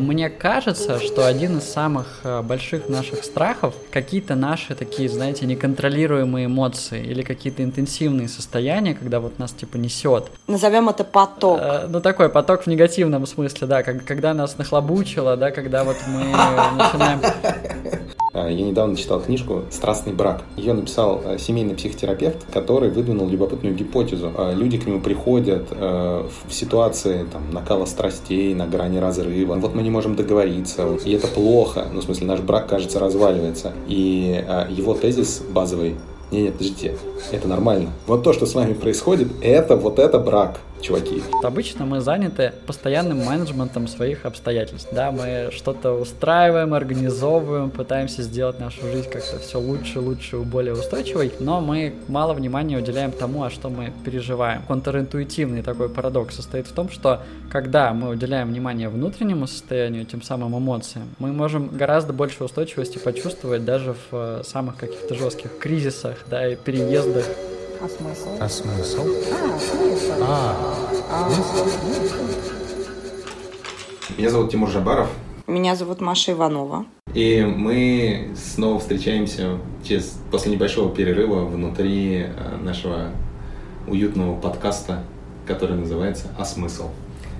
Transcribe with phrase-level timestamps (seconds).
[0.00, 6.46] Мне кажется, что один из самых э, больших наших страхов какие-то наши такие, знаете, неконтролируемые
[6.46, 10.30] эмоции или какие-то интенсивные состояния, когда вот нас типа несет.
[10.46, 11.60] Назовем это поток.
[11.62, 15.96] Э, ну такой поток в негативном смысле, да, как, когда нас нахлобучило, да, когда вот
[16.06, 20.42] мы начинаем а, я недавно читал книжку «Страстный брак».
[20.56, 24.32] Ее написал а, семейный психотерапевт, который выдвинул любопытную гипотезу.
[24.36, 29.54] А, люди к нему приходят в ситуации там, накала страстей, на грани разрыва.
[29.54, 31.86] Вот мы не можем договориться, и это плохо.
[31.92, 33.72] Ну, в смысле, наш брак, кажется, разваливается.
[33.88, 35.96] И его тезис базовый
[36.30, 36.96] не, нет, подождите,
[37.32, 37.90] это нормально.
[38.06, 41.22] Вот то, что с вами происходит, это вот это брак чуваки.
[41.42, 44.88] Обычно мы заняты постоянным менеджментом своих обстоятельств.
[44.92, 51.32] Да, мы что-то устраиваем, организовываем, пытаемся сделать нашу жизнь как-то все лучше, лучше, более устойчивой,
[51.40, 54.62] но мы мало внимания уделяем тому, а что мы переживаем.
[54.66, 60.56] Контринтуитивный такой парадокс состоит в том, что когда мы уделяем внимание внутреннему состоянию, тем самым
[60.56, 66.46] эмоциям, мы можем гораздо больше устойчивости почувствовать даже в э, самых каких-то жестких кризисах, да,
[66.46, 67.24] и переездах
[67.82, 68.28] а смысл?
[68.38, 69.06] А смысл?
[69.32, 70.12] А, смысл.
[70.20, 70.76] А,
[71.10, 72.14] а смысл.
[74.18, 75.08] Меня зовут Тимур Жабаров.
[75.46, 76.84] Меня зовут Маша Иванова.
[77.14, 83.12] И мы снова встречаемся через, после небольшого перерыва внутри э, нашего
[83.88, 85.02] уютного подкаста,
[85.46, 86.90] который называется «А смысл?»,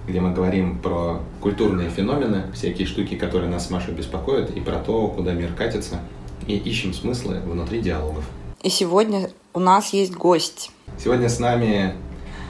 [0.09, 4.79] где мы говорим про культурные феномены, всякие штуки, которые нас с Машей беспокоят, и про
[4.79, 6.01] то, куда мир катится,
[6.47, 8.25] и ищем смыслы внутри диалогов.
[8.63, 10.71] И сегодня у нас есть гость.
[10.99, 11.95] Сегодня с нами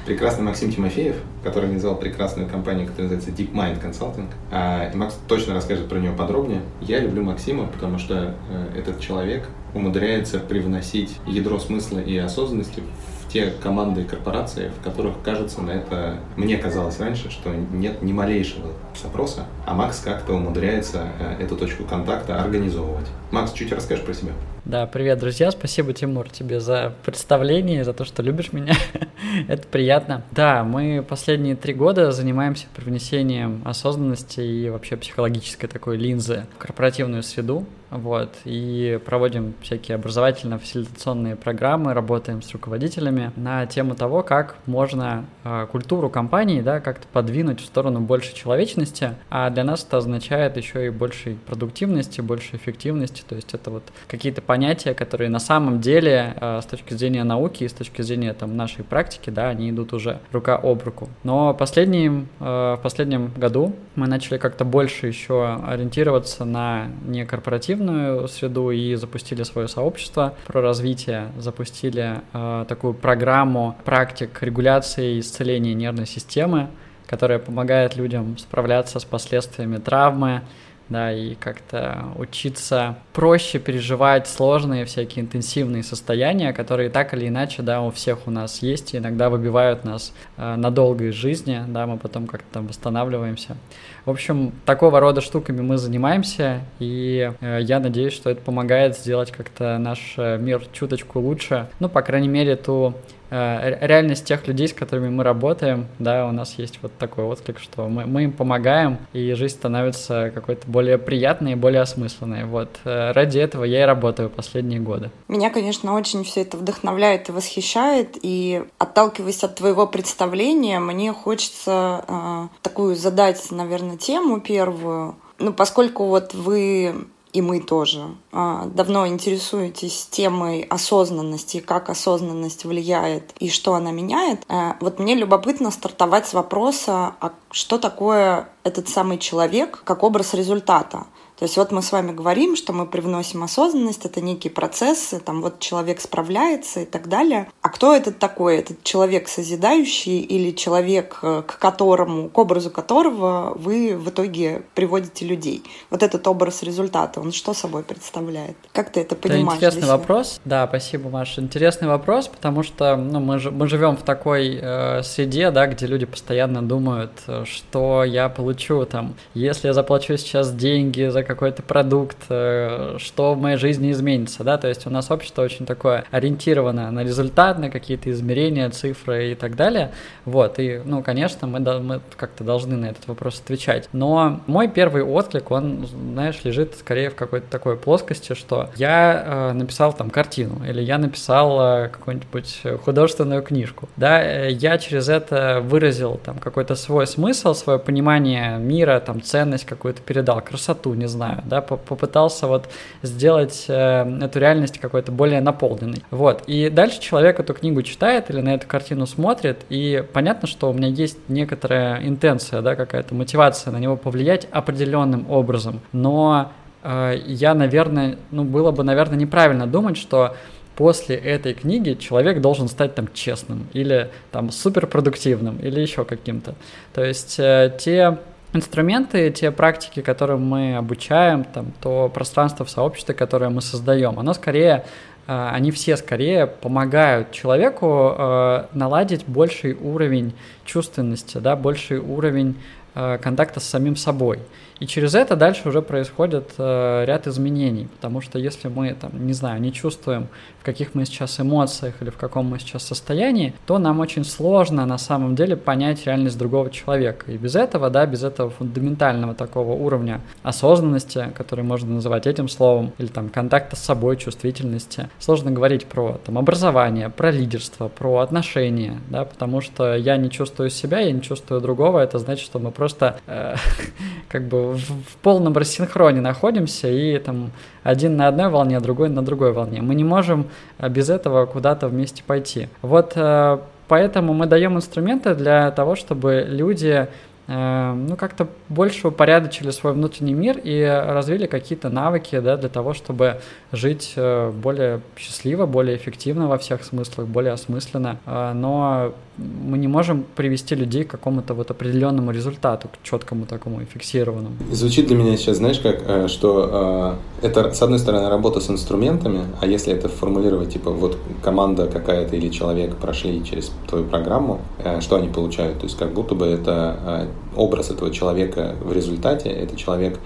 [0.07, 4.27] прекрасный Максим Тимофеев, который организовал прекрасную компанию, которая называется DeepMind Consulting.
[4.51, 6.63] А, и Макс точно расскажет про нее подробнее.
[6.81, 12.83] Я люблю Максима, потому что э, этот человек умудряется привносить ядро смысла и осознанности
[13.23, 16.17] в те команды и корпорации, в которых, кажется, на это...
[16.37, 21.85] Мне казалось раньше, что нет ни малейшего запроса, а Макс как-то умудряется э, эту точку
[21.85, 23.07] контакта организовывать.
[23.31, 24.33] Макс, чуть расскажешь про себя?
[24.67, 25.51] Да, привет, друзья.
[25.51, 28.75] Спасибо, Тимур, тебе за представление, за то, что любишь меня.
[29.49, 30.23] Это приятно.
[30.33, 37.23] Да, мы последние три года занимаемся привнесением осознанности и вообще психологической такой линзы в корпоративную
[37.23, 37.67] среду.
[37.91, 45.67] Вот, и проводим всякие образовательно-фасилитационные программы, работаем с руководителями на тему того, как можно э,
[45.71, 50.87] культуру компании, да, как-то подвинуть в сторону большей человечности, а для нас это означает еще
[50.87, 56.35] и большей продуктивности, большей эффективности, то есть это вот какие-то понятия, которые на самом деле
[56.41, 59.93] э, с точки зрения науки и с точки зрения там нашей практики, да, они идут
[59.93, 61.09] уже рука об руку.
[61.23, 67.51] Но последним, э, в последнем году мы начали как-то больше еще ориентироваться на не корпоративные
[67.51, 75.21] корпоративную среду и запустили свое сообщество про развитие, запустили э, такую программу практик регуляции и
[75.21, 76.69] исцеления нервной системы,
[77.07, 80.43] которая помогает людям справляться с последствиями травмы,
[80.91, 87.81] да, и как-то учиться проще переживать сложные всякие интенсивные состояния, которые так или иначе, да,
[87.81, 91.97] у всех у нас есть, и иногда выбивают нас э, надолго из жизни, да, мы
[91.97, 93.57] потом как-то там восстанавливаемся.
[94.05, 99.31] В общем, такого рода штуками мы занимаемся, и э, я надеюсь, что это помогает сделать
[99.31, 102.95] как-то наш э, мир чуточку лучше, ну, по крайней мере, ту
[103.31, 107.89] реальность тех людей, с которыми мы работаем, да, у нас есть вот такой отклик, что
[107.89, 112.45] мы, мы им помогаем, и жизнь становится какой-то более приятной и более осмысленной.
[112.45, 115.11] Вот э, ради этого я и работаю последние годы.
[115.29, 122.05] Меня, конечно, очень все это вдохновляет и восхищает, и отталкиваясь от твоего представления, мне хочется
[122.07, 125.15] э, такую задать, наверное, тему первую.
[125.39, 133.33] Ну, поскольку вот вы и мы тоже а, давно интересуетесь темой осознанности, как осознанность влияет
[133.39, 138.89] и что она меняет, а, вот мне любопытно стартовать с вопроса, а что такое этот
[138.89, 141.07] самый человек как образ результата?
[141.41, 145.41] То есть вот мы с вами говорим, что мы привносим осознанность, это некие процессы, там
[145.41, 147.49] вот человек справляется и так далее.
[147.63, 148.59] А кто этот такой?
[148.59, 155.25] Этот человек созидающий или человек, э, к которому, к образу которого вы в итоге приводите
[155.25, 155.63] людей?
[155.89, 158.59] Вот этот образ результата, он что собой представляет?
[158.75, 159.57] Как ты это понимаешь?
[159.57, 160.43] Это интересный вопрос.
[160.45, 161.41] Да, спасибо, Маша.
[161.41, 166.05] Интересный вопрос, потому что ну, мы, мы живем в такой э, среде, да, где люди
[166.05, 172.17] постоянно думают, э, что я получу там, если я заплачу сейчас деньги за какой-то продукт,
[172.29, 176.91] э, что в моей жизни изменится, да, то есть у нас общество очень такое ориентировано
[176.91, 179.93] на результат, на какие-то измерения, цифры и так далее,
[180.25, 185.05] вот, и, ну, конечно, мы, мы как-то должны на этот вопрос отвечать, но мой первый
[185.05, 190.63] отклик, он, знаешь, лежит скорее в какой-то такой плоскости, что я э, написал там картину,
[190.69, 197.07] или я написал э, какую-нибудь художественную книжку, да, я через это выразил там какой-то свой
[197.07, 202.69] смысл, свое понимание мира, там ценность какую-то передал, красоту, не знаю, да, попытался вот
[203.03, 206.03] сделать э, эту реальность какой-то более наполненной.
[206.11, 210.71] Вот, и дальше человек эту книгу читает или на эту картину смотрит, и понятно, что
[210.71, 216.53] у меня есть некоторая интенция, да, какая-то мотивация на него повлиять определенным образом, но
[216.83, 220.35] э, я, наверное, ну, было бы, наверное, неправильно думать, что
[220.81, 226.55] после этой книги человек должен стать там честным или там суперпродуктивным или еще каким-то.
[226.95, 228.17] То есть э, те
[228.53, 234.35] инструменты, те практики, которые мы обучаем, там, то пространство в сообществе, которое мы создаем, оно
[234.35, 234.85] скорее
[235.27, 240.33] э, они все скорее помогают человеку э, наладить больший уровень
[240.65, 242.57] чувственности, да, больший уровень
[242.95, 244.41] э, контакта с самим собой.
[244.81, 249.35] И через это дальше уже происходит э, ряд изменений, потому что если мы, там, не
[249.35, 250.29] знаю, не чувствуем,
[250.61, 254.87] в каких мы сейчас эмоциях или в каком мы сейчас состоянии, то нам очень сложно
[254.87, 257.31] на самом деле понять реальность другого человека.
[257.31, 262.93] И без этого, да, без этого фундаментального такого уровня осознанности, который можно называть этим словом,
[262.99, 268.99] или там контакта с собой, чувствительности, сложно говорить про там образование, про лидерство, про отношения,
[269.11, 272.71] да, потому что я не чувствую себя, я не чувствую другого, это значит, что мы
[272.71, 273.57] просто э,
[274.29, 277.51] как бы в, полном рассинхроне находимся и там
[277.83, 279.83] один на одной волне, другой на другой волне.
[279.83, 280.47] Мы не можем
[280.79, 282.69] э, без этого куда-то вместе пойти.
[282.83, 283.59] Вот э,
[283.89, 287.09] поэтому мы даем инструменты для того, чтобы люди
[287.49, 292.95] э, ну, как-то больше упорядочили свой внутренний мир и развили какие-то навыки, да, для того,
[292.95, 293.41] чтобы
[293.73, 298.19] жить более счастливо, более эффективно во всех смыслах, более осмысленно.
[298.27, 303.85] Но мы не можем привести людей к какому-то вот определенному результату, к четкому такому и
[303.85, 304.57] фиксированному.
[304.73, 308.71] Звучит для меня сейчас, знаешь, как, э, что э, это, с одной стороны, работа с
[308.71, 314.61] инструментами, а если это формулировать, типа, вот команда какая-то или человек прошли через твою программу,
[314.79, 315.79] э, что они получают?
[315.79, 320.19] То есть как будто бы это образ этого человека в результате, это человек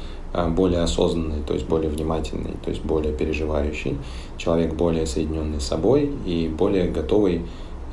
[0.49, 3.97] более осознанный, то есть более внимательный, то есть более переживающий,
[4.37, 7.43] человек более соединенный с собой и более готовый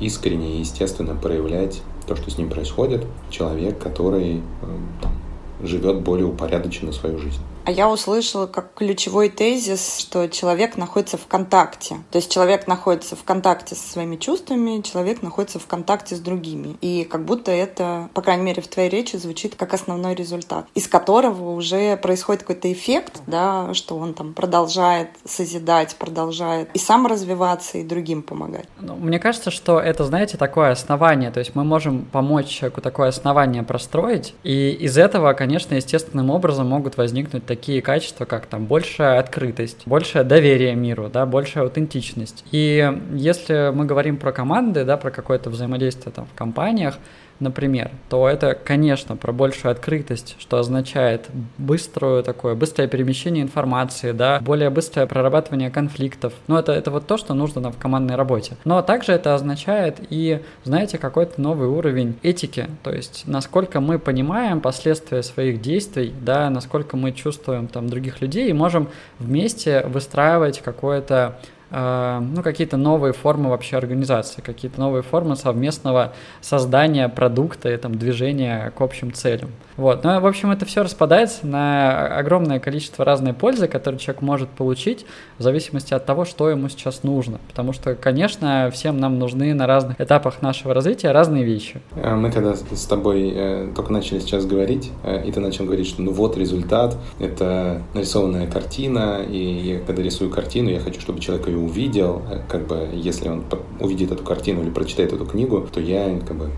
[0.06, 4.42] искренне и естественно проявлять то, что с ним происходит, человек, который
[5.00, 5.12] там,
[5.62, 7.40] живет более упорядоченно свою жизнь.
[7.64, 11.96] А я услышала как ключевой тезис, что человек находится в контакте.
[12.10, 16.76] То есть человек находится в контакте со своими чувствами, человек находится в контакте с другими.
[16.80, 20.88] И как будто это, по крайней мере, в твоей речи звучит как основной результат, из
[20.88, 27.78] которого уже происходит какой-то эффект, да, что он там продолжает созидать, продолжает и сам развиваться,
[27.78, 28.66] и другим помогать.
[28.80, 31.30] Ну, мне кажется, что это, знаете, такое основание.
[31.30, 36.68] То есть мы можем помочь человеку такое основание простроить, и из этого, конечно, естественным образом
[36.68, 42.46] могут возникнуть такие качества, как там большая открытость, большее доверие миру, да, большая аутентичность.
[42.50, 46.98] И если мы говорим про команды, да, про какое-то взаимодействие там в компаниях,
[47.42, 51.28] например, то это, конечно, про большую открытость, что означает
[51.58, 56.32] быструю такое, быстрое перемещение информации, да, более быстрое прорабатывание конфликтов.
[56.46, 58.56] Ну, это, это вот то, что нужно нам в командной работе.
[58.64, 64.60] Но также это означает и, знаете, какой-то новый уровень этики, то есть насколько мы понимаем
[64.60, 71.38] последствия своих действий, да, насколько мы чувствуем там других людей и можем вместе выстраивать какое-то
[71.72, 78.70] ну, какие-то новые формы вообще организации, какие-то новые формы совместного создания продукта и там, движения
[78.76, 79.50] к общим целям.
[79.76, 80.04] Вот.
[80.04, 85.06] Ну, в общем, это все распадается на огромное количество разной пользы, которую человек может получить
[85.38, 87.40] в зависимости от того, что ему сейчас нужно.
[87.48, 91.80] Потому что, конечно, всем нам нужны на разных этапах нашего развития разные вещи.
[91.94, 95.86] А мы когда с тобой э, только начали сейчас говорить, э, и ты начал говорить,
[95.86, 101.20] что ну вот результат, это нарисованная картина, и я, когда рисую картину, я хочу, чтобы
[101.20, 103.44] человек ее увидел, э, как бы, если он
[103.80, 106.50] увидит эту картину или прочитает эту книгу, то я как бы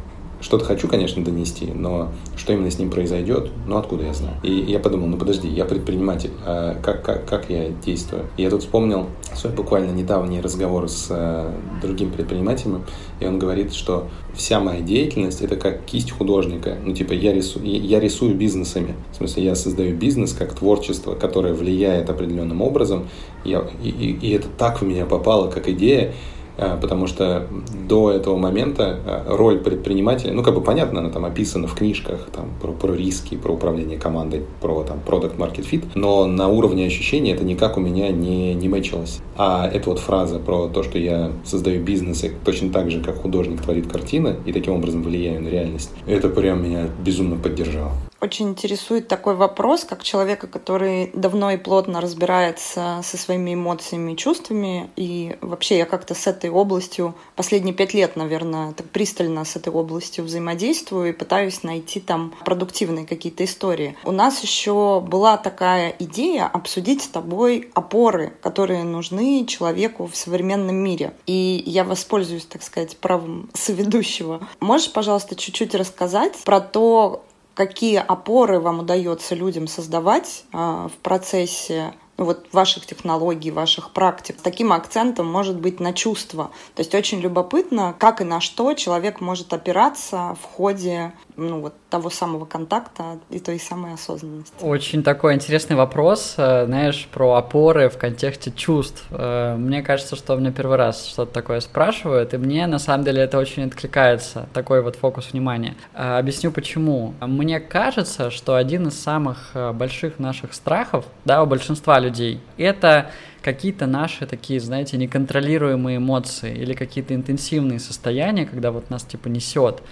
[0.44, 4.36] что-то хочу, конечно, донести, но что именно с ним произойдет, ну откуда я знаю?
[4.42, 8.26] И я подумал, ну подожди, я предприниматель, а как, как, как я действую?
[8.36, 12.84] И я тут вспомнил свой буквально недавний разговор с э, другим предпринимателем,
[13.20, 16.76] и он говорит, что вся моя деятельность это как кисть художника.
[16.84, 18.94] Ну типа я рисую, я рисую бизнесами.
[19.12, 23.08] В смысле, я создаю бизнес как творчество, которое влияет определенным образом.
[23.44, 26.12] Я, и, и, и это так в меня попало, как идея.
[26.56, 27.46] А, потому что
[27.88, 32.28] до этого момента а, роль предпринимателя, ну, как бы понятно, она там описана в книжках
[32.32, 36.86] там, про, про риски, про управление командой, про там product market fit, но на уровне
[36.86, 39.20] ощущения это никак у меня не, не мэчилось.
[39.36, 43.62] А эта вот фраза про то, что я создаю бизнесы точно так же, как художник
[43.62, 47.92] творит картины, и таким образом влияю на реальность, это прям меня безумно поддержало
[48.24, 54.16] очень интересует такой вопрос, как человека, который давно и плотно разбирается со своими эмоциями и
[54.16, 54.90] чувствами.
[54.96, 59.72] И вообще я как-то с этой областью последние пять лет, наверное, так пристально с этой
[59.72, 63.94] областью взаимодействую и пытаюсь найти там продуктивные какие-то истории.
[64.04, 70.76] У нас еще была такая идея обсудить с тобой опоры, которые нужны человеку в современном
[70.76, 71.12] мире.
[71.26, 74.48] И я воспользуюсь, так сказать, правом соведущего.
[74.60, 77.22] Можешь, пожалуйста, чуть-чуть рассказать про то,
[77.54, 84.38] какие опоры вам удается людям создавать а, в процессе ну, вот ваших технологий, ваших практик.
[84.38, 86.50] С таким акцентом может быть на чувства.
[86.74, 91.74] То есть очень любопытно, как и на что человек может опираться в ходе ну, вот
[91.90, 94.54] того самого контакта и той самой осознанности.
[94.60, 99.04] Очень такой интересный вопрос, э, знаешь, про опоры в контексте чувств.
[99.10, 103.22] Э, мне кажется, что мне первый раз что-то такое спрашивают, и мне на самом деле
[103.22, 105.76] это очень откликается, такой вот фокус внимания.
[105.94, 107.14] Э, объясню почему.
[107.20, 113.10] Мне кажется, что один из самых больших наших страхов, да, у большинства людей, это
[113.42, 119.82] какие-то наши такие, знаете, неконтролируемые эмоции или какие-то интенсивные состояния, когда вот нас типа несет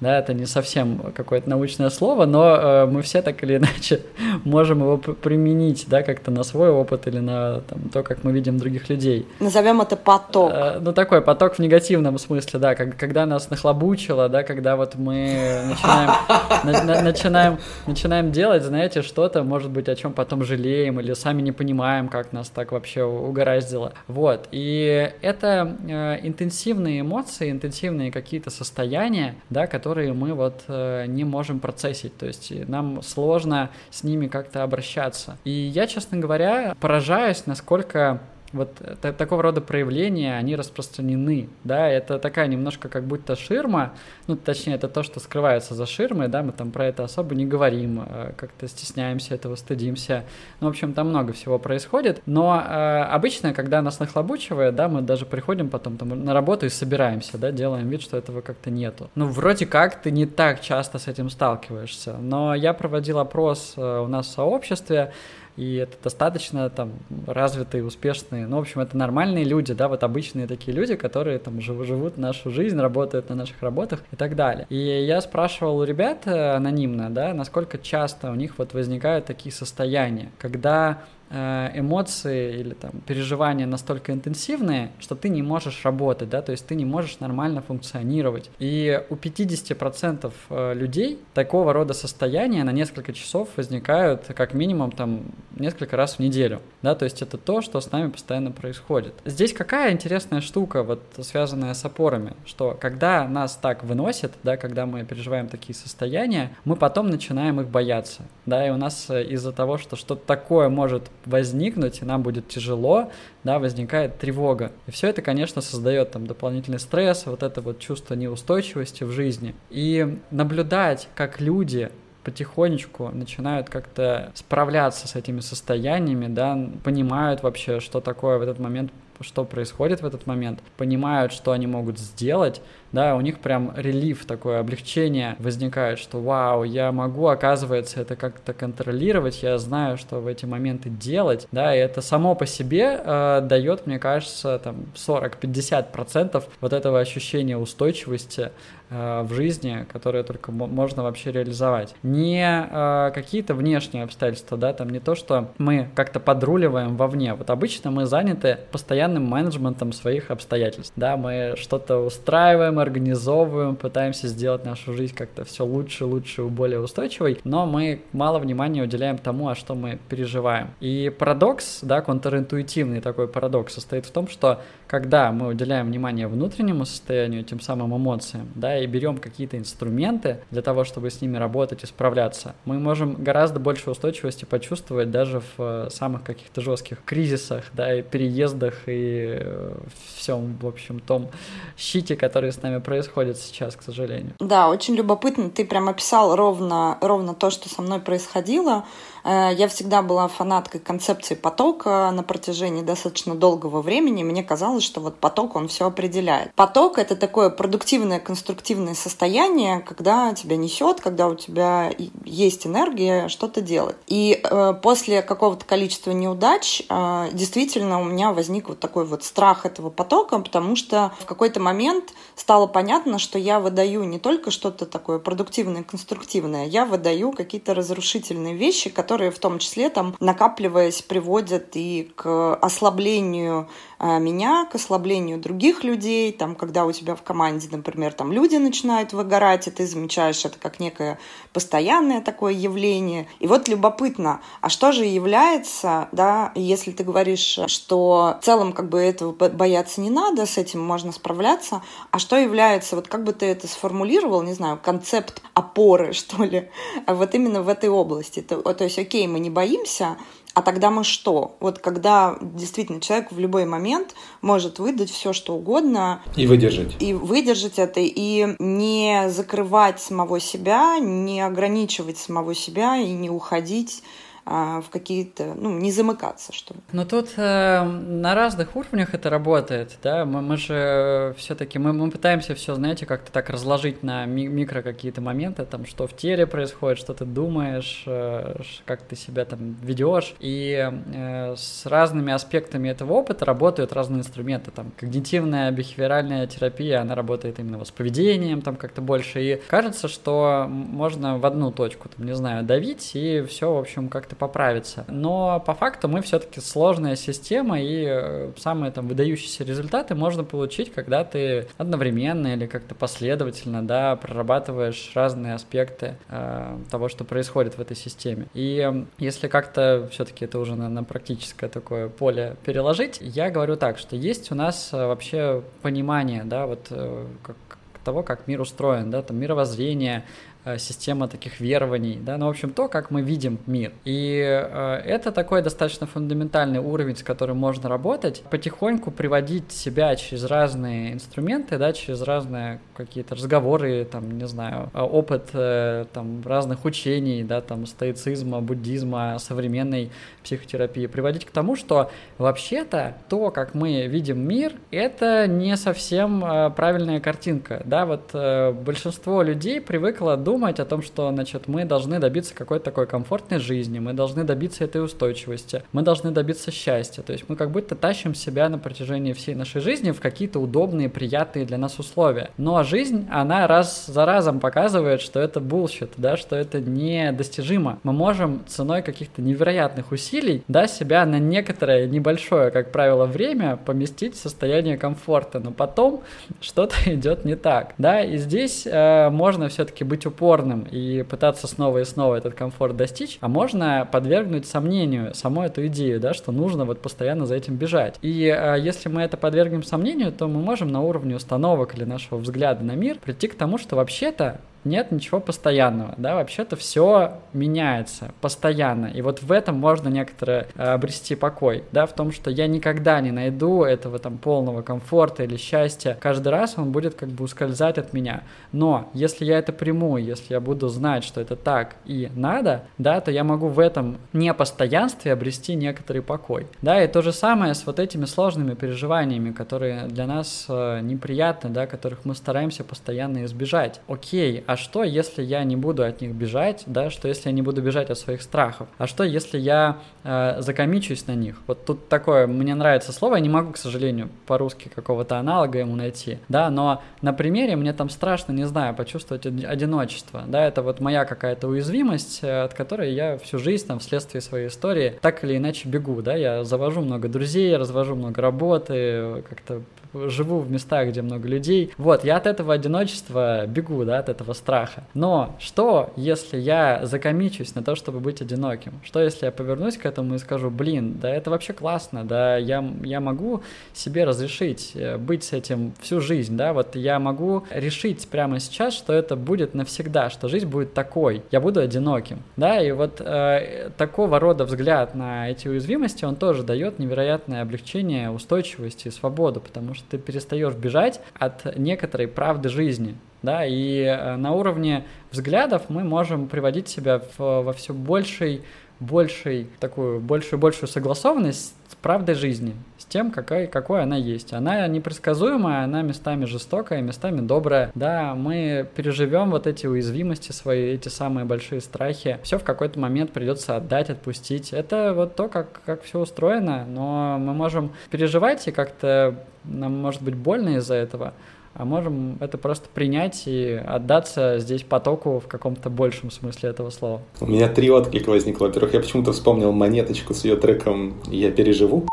[0.00, 4.00] да, это не совсем какое-то научное слово, но э, мы все так или иначе
[4.44, 8.58] можем его применить, да, как-то на свой опыт или на там, то, как мы видим
[8.58, 9.26] других людей.
[9.40, 10.52] Назовем это поток.
[10.54, 14.94] Э, ну, такой поток в негативном смысле, да, как, когда нас нахлобучило, да, когда вот
[14.94, 16.10] мы начинаем,
[16.64, 21.42] на, на, начинаем, начинаем делать, знаете, что-то, может быть, о чем потом жалеем или сами
[21.42, 23.92] не понимаем, как нас так вообще угораздило.
[24.06, 31.06] Вот, и это э, интенсивные эмоции, интенсивные какие-то состояния, да, которые которые мы вот э,
[31.06, 35.38] не можем процессить, то есть нам сложно с ними как-то обращаться.
[35.44, 38.20] И я, честно говоря, поражаюсь, насколько
[38.52, 43.92] вот это, такого рода проявления, они распространены, да, это такая немножко как будто ширма,
[44.26, 47.46] ну, точнее, это то, что скрывается за ширмой, да, мы там про это особо не
[47.46, 50.24] говорим, э, как-то стесняемся этого, стыдимся,
[50.60, 55.02] ну, в общем, там много всего происходит, но э, обычно, когда нас нахлобучивает, да, мы
[55.02, 59.10] даже приходим потом там на работу и собираемся, да, делаем вид, что этого как-то нету.
[59.14, 64.00] Ну, вроде как ты не так часто с этим сталкиваешься, но я проводил опрос э,
[64.00, 65.12] у нас в сообществе,
[65.58, 66.92] и это достаточно там
[67.26, 71.60] развитые, успешные, ну, в общем, это нормальные люди, да, вот обычные такие люди, которые там
[71.60, 74.66] жив, живут нашу жизнь, работают на наших работах и так далее.
[74.70, 79.52] И я спрашивал у ребят э, анонимно, да, насколько часто у них вот возникают такие
[79.52, 86.52] состояния, когда эмоции или там переживания настолько интенсивные, что ты не можешь работать, да, то
[86.52, 88.50] есть ты не можешь нормально функционировать.
[88.58, 95.22] И у 50% э, людей такого рода состояния на несколько часов возникают как минимум там
[95.56, 99.14] несколько раз в неделю, да, то есть это то, что с нами постоянно происходит.
[99.24, 104.86] Здесь какая интересная штука, вот связанная с опорами, что когда нас так выносит, да, когда
[104.86, 109.52] мы переживаем такие состояния, мы потом начинаем их бояться, да, и у нас э, из-за
[109.52, 113.10] того, что что-то такое может возникнуть, и нам будет тяжело,
[113.44, 114.72] да, возникает тревога.
[114.86, 119.54] И все это, конечно, создает там дополнительный стресс, вот это вот чувство неустойчивости в жизни.
[119.70, 121.90] И наблюдать, как люди
[122.24, 128.90] потихонечку начинают как-то справляться с этими состояниями, да, понимают вообще, что такое в этот момент
[129.20, 132.60] что происходит в этот момент, понимают, что они могут сделать,
[132.92, 138.52] да, у них прям релиф, такое облегчение возникает, что вау, я могу, оказывается, это как-то
[138.52, 143.40] контролировать, я знаю, что в эти моменты делать, да, и это само по себе э,
[143.42, 148.50] дает, мне кажется, там 40-50% вот этого ощущения устойчивости
[148.90, 151.94] э, в жизни, которые только можно вообще реализовать.
[152.02, 157.34] Не э, какие-то внешние обстоятельства, да, там не то, что мы как-то подруливаем вовне.
[157.34, 164.28] Вот обычно мы заняты постоянным менеджментом своих обстоятельств, да, мы что-то устраиваем, мы организовываем, пытаемся
[164.28, 169.48] сделать нашу жизнь как-то все лучше, лучше, более устойчивой, но мы мало внимания уделяем тому,
[169.48, 170.68] а что мы переживаем.
[170.78, 176.84] И парадокс, да, контринтуитивный такой парадокс состоит в том, что когда мы уделяем внимание внутреннему
[176.84, 181.84] состоянию, тем самым эмоциям, да, и берем какие-то инструменты для того, чтобы с ними работать
[181.84, 187.64] и справляться, мы можем гораздо больше устойчивости почувствовать даже в э, самых каких-то жестких кризисах,
[187.74, 189.74] да, и переездах, и э,
[190.16, 191.28] всем, в общем, том
[191.76, 194.32] щите, который с нами происходит сейчас, к сожалению.
[194.40, 195.50] Да, очень любопытно.
[195.50, 198.84] Ты прям описал ровно, ровно то, что со мной происходило.
[199.24, 204.22] Э, я всегда была фанаткой концепции потока на протяжении достаточно долгого времени.
[204.22, 206.54] Мне казалось, что вот поток, он все определяет.
[206.54, 211.92] Поток— это такое продуктивное, конструктивное состояние, когда тебя несет, когда у тебя
[212.24, 213.96] есть энергия что-то делать.
[214.06, 219.66] И э, после какого-то количества неудач э, действительно у меня возник вот такой вот страх
[219.66, 224.86] этого потока, потому что в какой-то момент стало понятно, что я выдаю не только что-то
[224.86, 231.70] такое продуктивное, конструктивное, я выдаю какие-то разрушительные вещи, которые в том числе там накапливаясь приводят
[231.74, 233.68] и к ослаблению
[234.00, 238.54] а, меня к ослаблению других людей, там, когда у тебя в команде, например, там люди
[238.54, 241.18] начинают выгорать, и ты замечаешь это как некое
[241.52, 243.26] постоянное такое явление.
[243.40, 248.88] И вот любопытно, а что же является, да, если ты говоришь, что в целом как
[248.88, 253.32] бы этого бояться не надо, с этим можно справляться, а что является, вот как бы
[253.32, 256.70] ты это сформулировал, не знаю, концепт опоры, что ли,
[257.08, 258.42] вот именно в этой области.
[258.42, 260.16] То, то есть, окей, мы не боимся,
[260.58, 261.56] а тогда мы что?
[261.60, 266.20] Вот когда действительно человек в любой момент может выдать все, что угодно.
[266.34, 266.96] И выдержать.
[267.00, 274.02] И выдержать это, и не закрывать самого себя, не ограничивать самого себя и не уходить
[274.48, 276.80] в какие-то, ну, не замыкаться, что ли.
[276.92, 282.10] Но тут э, на разных уровнях это работает, да, мы, мы же все-таки, мы, мы
[282.10, 286.46] пытаемся все, знаете, как-то так разложить на ми- микро какие-то моменты, там, что в теле
[286.46, 292.88] происходит, что ты думаешь, э, как ты себя там ведешь, и э, с разными аспектами
[292.88, 298.76] этого опыта работают разные инструменты, там, когнитивная бихевиоральная терапия, она работает именно с поведением, там,
[298.76, 303.74] как-то больше, и кажется, что можно в одну точку, там, не знаю, давить, и все,
[303.74, 305.04] в общем, как-то поправиться.
[305.08, 310.92] Но по факту мы все-таки сложная система, и э, самые там выдающиеся результаты можно получить,
[310.92, 317.80] когда ты одновременно или как-то последовательно, да, прорабатываешь разные аспекты э, того, что происходит в
[317.80, 318.46] этой системе.
[318.54, 323.98] И если как-то все-таки это уже на, на практическое такое поле переложить, я говорю так,
[323.98, 327.56] что есть у нас э, вообще понимание, да, вот э, как
[328.04, 332.70] того, как мир устроен, да, там мировоззрение, Э, система таких верований, да, ну, в общем,
[332.70, 333.92] то, как мы видим мир.
[334.04, 340.44] И э, это такой достаточно фундаментальный уровень, с которым можно работать, потихоньку приводить себя через
[340.44, 346.84] разные инструменты, да, через разные какие-то разговоры, там, не знаю, э, опыт э, там разных
[346.84, 350.10] учений, да, там, стоицизма, буддизма, современной
[350.42, 356.70] психотерапии, приводить к тому, что вообще-то то, как мы видим мир, это не совсем э,
[356.70, 362.18] правильная картинка, да, вот э, большинство людей привыкло думать о том, что, значит, мы должны
[362.18, 367.22] добиться какой-то такой комфортной жизни, мы должны добиться этой устойчивости, мы должны добиться счастья.
[367.22, 371.08] То есть мы как будто тащим себя на протяжении всей нашей жизни в какие-то удобные,
[371.08, 372.50] приятные для нас условия.
[372.58, 377.98] Но жизнь, она раз за разом показывает, что это bullshit, да, что это недостижимо.
[378.02, 384.34] Мы можем ценой каких-то невероятных усилий, да, себя на некоторое небольшое, как правило, время поместить
[384.34, 386.22] в состояние комфорта, но потом
[386.60, 390.47] что-то идет не так, да, и здесь э, можно все-таки быть упорным
[390.90, 396.20] и пытаться снова и снова этот комфорт достичь, а можно подвергнуть сомнению саму эту идею,
[396.20, 398.16] да, что нужно вот постоянно за этим бежать.
[398.22, 402.38] И э, если мы это подвергнем сомнению, то мы можем на уровне установок или нашего
[402.38, 408.32] взгляда на мир прийти к тому, что вообще-то нет ничего постоянного, да, вообще-то все меняется
[408.40, 412.66] постоянно, и вот в этом можно некоторое э, обрести покой, да, в том, что я
[412.66, 417.44] никогда не найду этого там полного комфорта или счастья, каждый раз он будет как бы
[417.44, 421.96] ускользать от меня, но если я это приму, если я буду знать, что это так
[422.04, 427.22] и надо, да, то я могу в этом непостоянстве обрести некоторый покой, да, и то
[427.22, 432.34] же самое с вот этими сложными переживаниями, которые для нас э, неприятны, да, которых мы
[432.34, 434.00] стараемся постоянно избежать.
[434.08, 437.62] Окей, а что, если я не буду от них бежать, да, что если я не
[437.62, 441.56] буду бежать от своих страхов, а что, если я э, закомичусь на них.
[441.66, 445.96] Вот тут такое, мне нравится слово, я не могу, к сожалению, по-русски какого-то аналога ему
[445.96, 451.00] найти, да, но на примере мне там страшно, не знаю, почувствовать одиночество, да, это вот
[451.00, 455.56] моя какая-то уязвимость, э, от которой я всю жизнь там вследствие своей истории так или
[455.56, 459.80] иначе бегу, да, я завожу много друзей, развожу много работы, как-то
[460.14, 461.92] живу в местах, где много людей.
[461.98, 465.04] Вот, я от этого одиночества бегу, да, от этого страха.
[465.14, 469.00] Но что, если я закомичусь на то, чтобы быть одиноким?
[469.02, 472.84] Что, если я повернусь к этому и скажу, блин, да это вообще классно, да, я,
[473.02, 478.28] я могу себе разрешить э, быть с этим всю жизнь, да, вот я могу решить
[478.28, 482.90] прямо сейчас, что это будет навсегда, что жизнь будет такой, я буду одиноким, да, и
[482.92, 489.10] вот э, такого рода взгляд на эти уязвимости, он тоже дает невероятное облегчение, устойчивость и
[489.10, 495.04] свободу, потому что ты перестаешь бежать от некоторой правды жизни, да, и э, на уровне
[495.30, 498.62] взглядов мы можем приводить себя в, во все большей,
[499.00, 504.52] большей, такую большую, большую согласованность с правдой жизни, с тем, какой, какой она есть.
[504.52, 507.90] Она непредсказуемая, она местами жестокая, местами добрая.
[507.94, 512.38] Да, мы переживем вот эти уязвимости свои, эти самые большие страхи.
[512.42, 514.72] Все в какой-то момент придется отдать, отпустить.
[514.72, 520.22] Это вот то, как, как все устроено, но мы можем переживать и как-то нам может
[520.22, 521.34] быть больно из-за этого,
[521.78, 527.22] а можем это просто принять и отдаться здесь потоку в каком-то большем смысле этого слова.
[527.40, 528.66] У меня три отклика возникло.
[528.66, 532.06] Во-первых, я почему-то вспомнил монеточку с ее треком «Я переживу».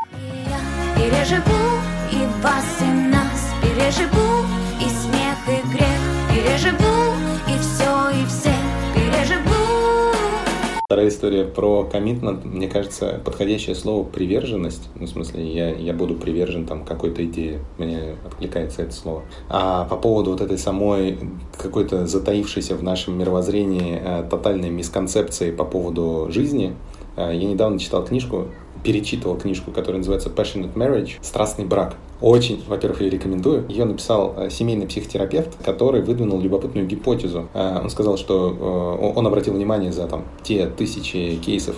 [0.46, 1.66] Я переживу
[2.12, 4.46] и вас, и нас переживу,
[4.80, 7.16] и смех, и грех переживу,
[7.48, 8.55] и все, и все переживу.
[10.96, 14.88] Вторая история про коммитмент, мне кажется, подходящее слово приверженность.
[14.96, 17.60] Ну, в смысле, я, я буду привержен там какой-то идее.
[17.78, 19.24] Мне откликается это слово.
[19.50, 21.20] А по поводу вот этой самой
[21.58, 26.74] какой-то затаившейся в нашем мировоззрении э, тотальной мисконцепции по поводу жизни,
[27.18, 28.48] э, я недавно читал книжку,
[28.82, 31.98] перечитывал книжку, которая называется Passionate Marriage, страстный брак.
[32.22, 33.66] Очень, во-первых, я рекомендую.
[33.68, 37.50] Ее написал э, семейный психотерапевт, который выдвинул любопытную гипотезу.
[37.54, 41.76] Э, он сказал, что э, он обратил внимание за там, те тысячи кейсов,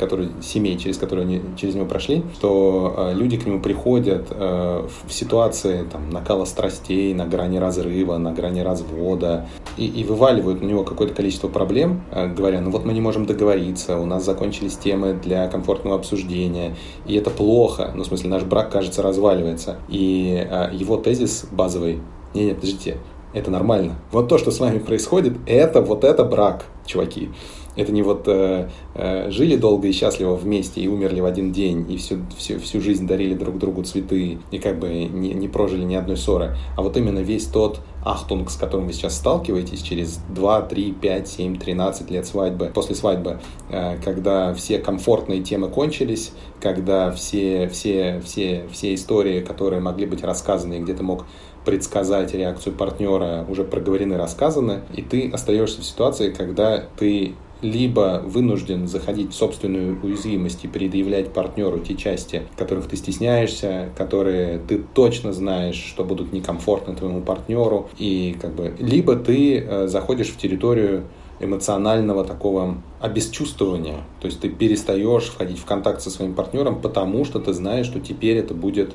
[0.00, 5.84] которые, семей, через которые они через него прошли, что люди к нему приходят в ситуации
[5.92, 9.46] там, накала страстей, на грани разрыва, на грани развода,
[9.76, 13.98] и, и вываливают на него какое-то количество проблем, говоря, ну вот мы не можем договориться,
[13.98, 18.70] у нас закончились темы для комфортного обсуждения, и это плохо, ну, в смысле, наш брак,
[18.72, 19.75] кажется, разваливается.
[19.88, 22.00] И а, его тезис базовый,
[22.34, 22.98] не, не, подождите,
[23.32, 23.96] это нормально.
[24.12, 27.30] Вот то, что с вами происходит, это вот это брак, чуваки.
[27.76, 31.86] Это не вот э, э, жили долго и счастливо вместе и умерли в один день,
[31.90, 35.84] и всю, всю, всю жизнь дарили друг другу цветы, и как бы не, не прожили
[35.84, 36.56] ни одной ссоры.
[36.76, 41.28] А вот именно весь тот ахтунг, с которым вы сейчас сталкиваетесь через 2, 3, 5,
[41.28, 48.22] 7, 13 лет свадьбы, после свадьбы, э, когда все комфортные темы кончились, когда все, все,
[48.24, 51.26] все, все истории, которые могли быть рассказаны, где ты мог
[51.66, 58.86] предсказать реакцию партнера, уже проговорены, рассказаны, и ты остаешься в ситуации, когда ты либо вынужден
[58.86, 65.32] заходить в собственную уязвимость и предъявлять партнеру те части, которых ты стесняешься, которые ты точно
[65.32, 71.04] знаешь, что будут некомфортны твоему партнеру, и как бы либо ты э, заходишь в территорию
[71.40, 74.00] эмоционального такого обесчувствования.
[74.20, 78.00] То есть ты перестаешь входить в контакт со своим партнером, потому что ты знаешь, что
[78.00, 78.94] теперь это будет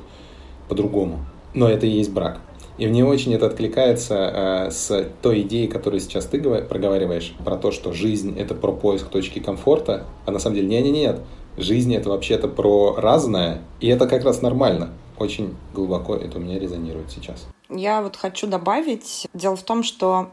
[0.68, 1.24] по-другому.
[1.54, 2.40] Но это и есть брак.
[2.78, 7.70] И мне очень это откликается э, с той идеей, которую сейчас ты проговариваешь, про то,
[7.70, 11.20] что жизнь— это про поиск точки комфорта, а на самом деле нет-нет-нет.
[11.58, 14.90] Жизнь— это вообще-то про разное, и это как раз нормально.
[15.18, 17.46] Очень глубоко это у меня резонирует сейчас.
[17.74, 19.26] Я вот хочу добавить.
[19.34, 20.32] Дело в том, что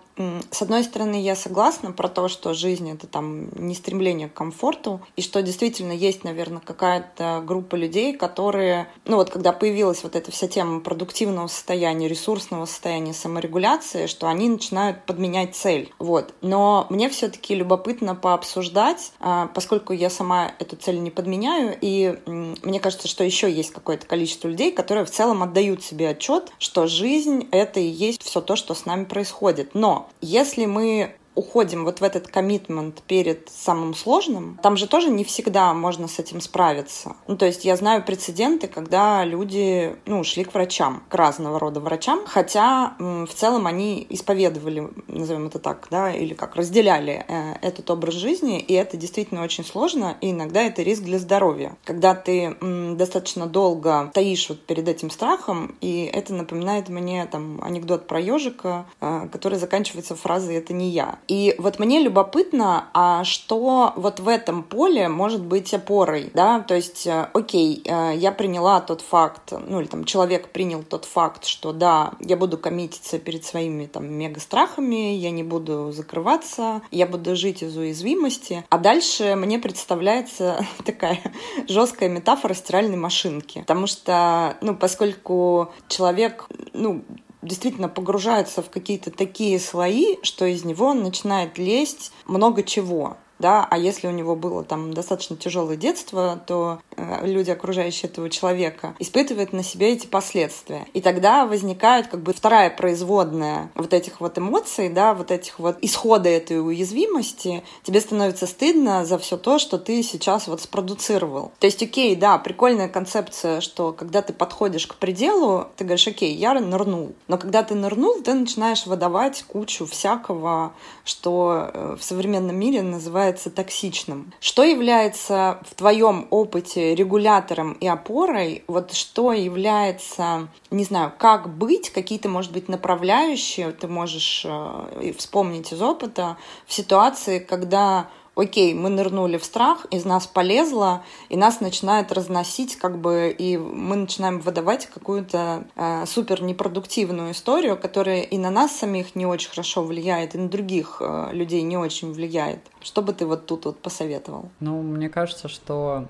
[0.52, 5.00] с одной стороны, я согласна про то, что жизнь— это там не стремление к комфорту,
[5.16, 10.32] и что действительно есть, наверное, какая-то группа людей, которые, ну вот когда появилась вот эта
[10.32, 15.94] вся тема продуктивного состояния, ресурсного состояния, саморегуляции, что они начинают подменять цель.
[16.00, 16.34] Вот.
[16.42, 22.20] Но мне все таки любопытно пообсуждать, а, поскольку я сама эту цель не подменяю, и
[22.26, 26.88] мне кажется, что еще есть какое-то количество людей, которые в целом отдают себе отчет, что
[26.88, 29.74] жизнь— это и есть все то, что с нами происходит.
[29.74, 35.24] Но если мы уходим вот в этот коммитмент перед самым сложным, там же тоже не
[35.24, 37.16] всегда можно с этим справиться.
[37.28, 41.80] Ну, то есть я знаю прецеденты, когда люди, ну, шли к врачам, к разного рода
[41.80, 47.90] врачам, хотя в целом они исповедовали, назовем это так, да, или как, разделяли э, этот
[47.90, 51.78] образ жизни, и это действительно очень сложно, и иногда это риск для здоровья.
[51.86, 52.58] Когда ты
[52.96, 58.86] достаточно долго стоишь вот перед этим страхом, и это напоминает мне там анекдот про ежика,
[59.00, 61.20] э, который заканчивается фразой «это не я».
[61.30, 66.74] И вот мне любопытно, а что вот в этом поле может быть опорой, да, то
[66.76, 71.46] есть, э, окей, э, я приняла тот факт, ну или там человек принял тот факт,
[71.46, 77.36] что да, я буду коммититься перед своими там мега-страхами, я не буду закрываться, я буду
[77.36, 81.20] жить из уязвимости, а дальше мне представляется такая
[81.68, 87.04] жесткая метафора стиральной машинки, потому что, ну, поскольку человек, ну,
[87.42, 93.18] действительно погружается в какие-то такие слои, что из него начинает лезть много чего.
[93.40, 98.30] Да, а если у него было там достаточно тяжелое детство, то э, люди, окружающие этого
[98.30, 100.86] человека, испытывают на себе эти последствия.
[100.94, 105.78] И тогда возникает как бы вторая производная вот этих вот эмоций, да, вот этих вот
[105.82, 107.64] исхода этой уязвимости.
[107.84, 111.54] Тебе становится стыдно за все то, что ты сейчас вот спродуцировал.
[111.60, 116.36] То есть, окей, да, прикольная концепция, что когда ты подходишь к пределу, ты говоришь, окей,
[116.36, 117.14] я нырнул.
[117.30, 120.74] Но когда ты нырнул, ты начинаешь выдавать кучу всякого,
[121.06, 124.34] что э, в современном мире называется токсичным.
[124.40, 128.64] Что является в твоем опыте регулятором и опорой?
[128.68, 135.72] Вот что является, не знаю, как быть, какие-то, может быть, направляющие ты можешь э, вспомнить
[135.72, 141.60] из опыта в ситуации, когда окей, мы нырнули в страх, из нас полезло, и нас
[141.60, 148.38] начинает разносить, как бы, и мы начинаем выдавать какую-то э, супер непродуктивную историю, которая и
[148.38, 152.60] на нас самих не очень хорошо влияет, и на других э, людей не очень влияет.
[152.82, 154.50] Что бы ты вот тут вот посоветовал?
[154.60, 156.08] Ну, мне кажется, что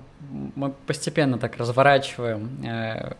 [0.54, 3.14] мы постепенно так разворачиваем э,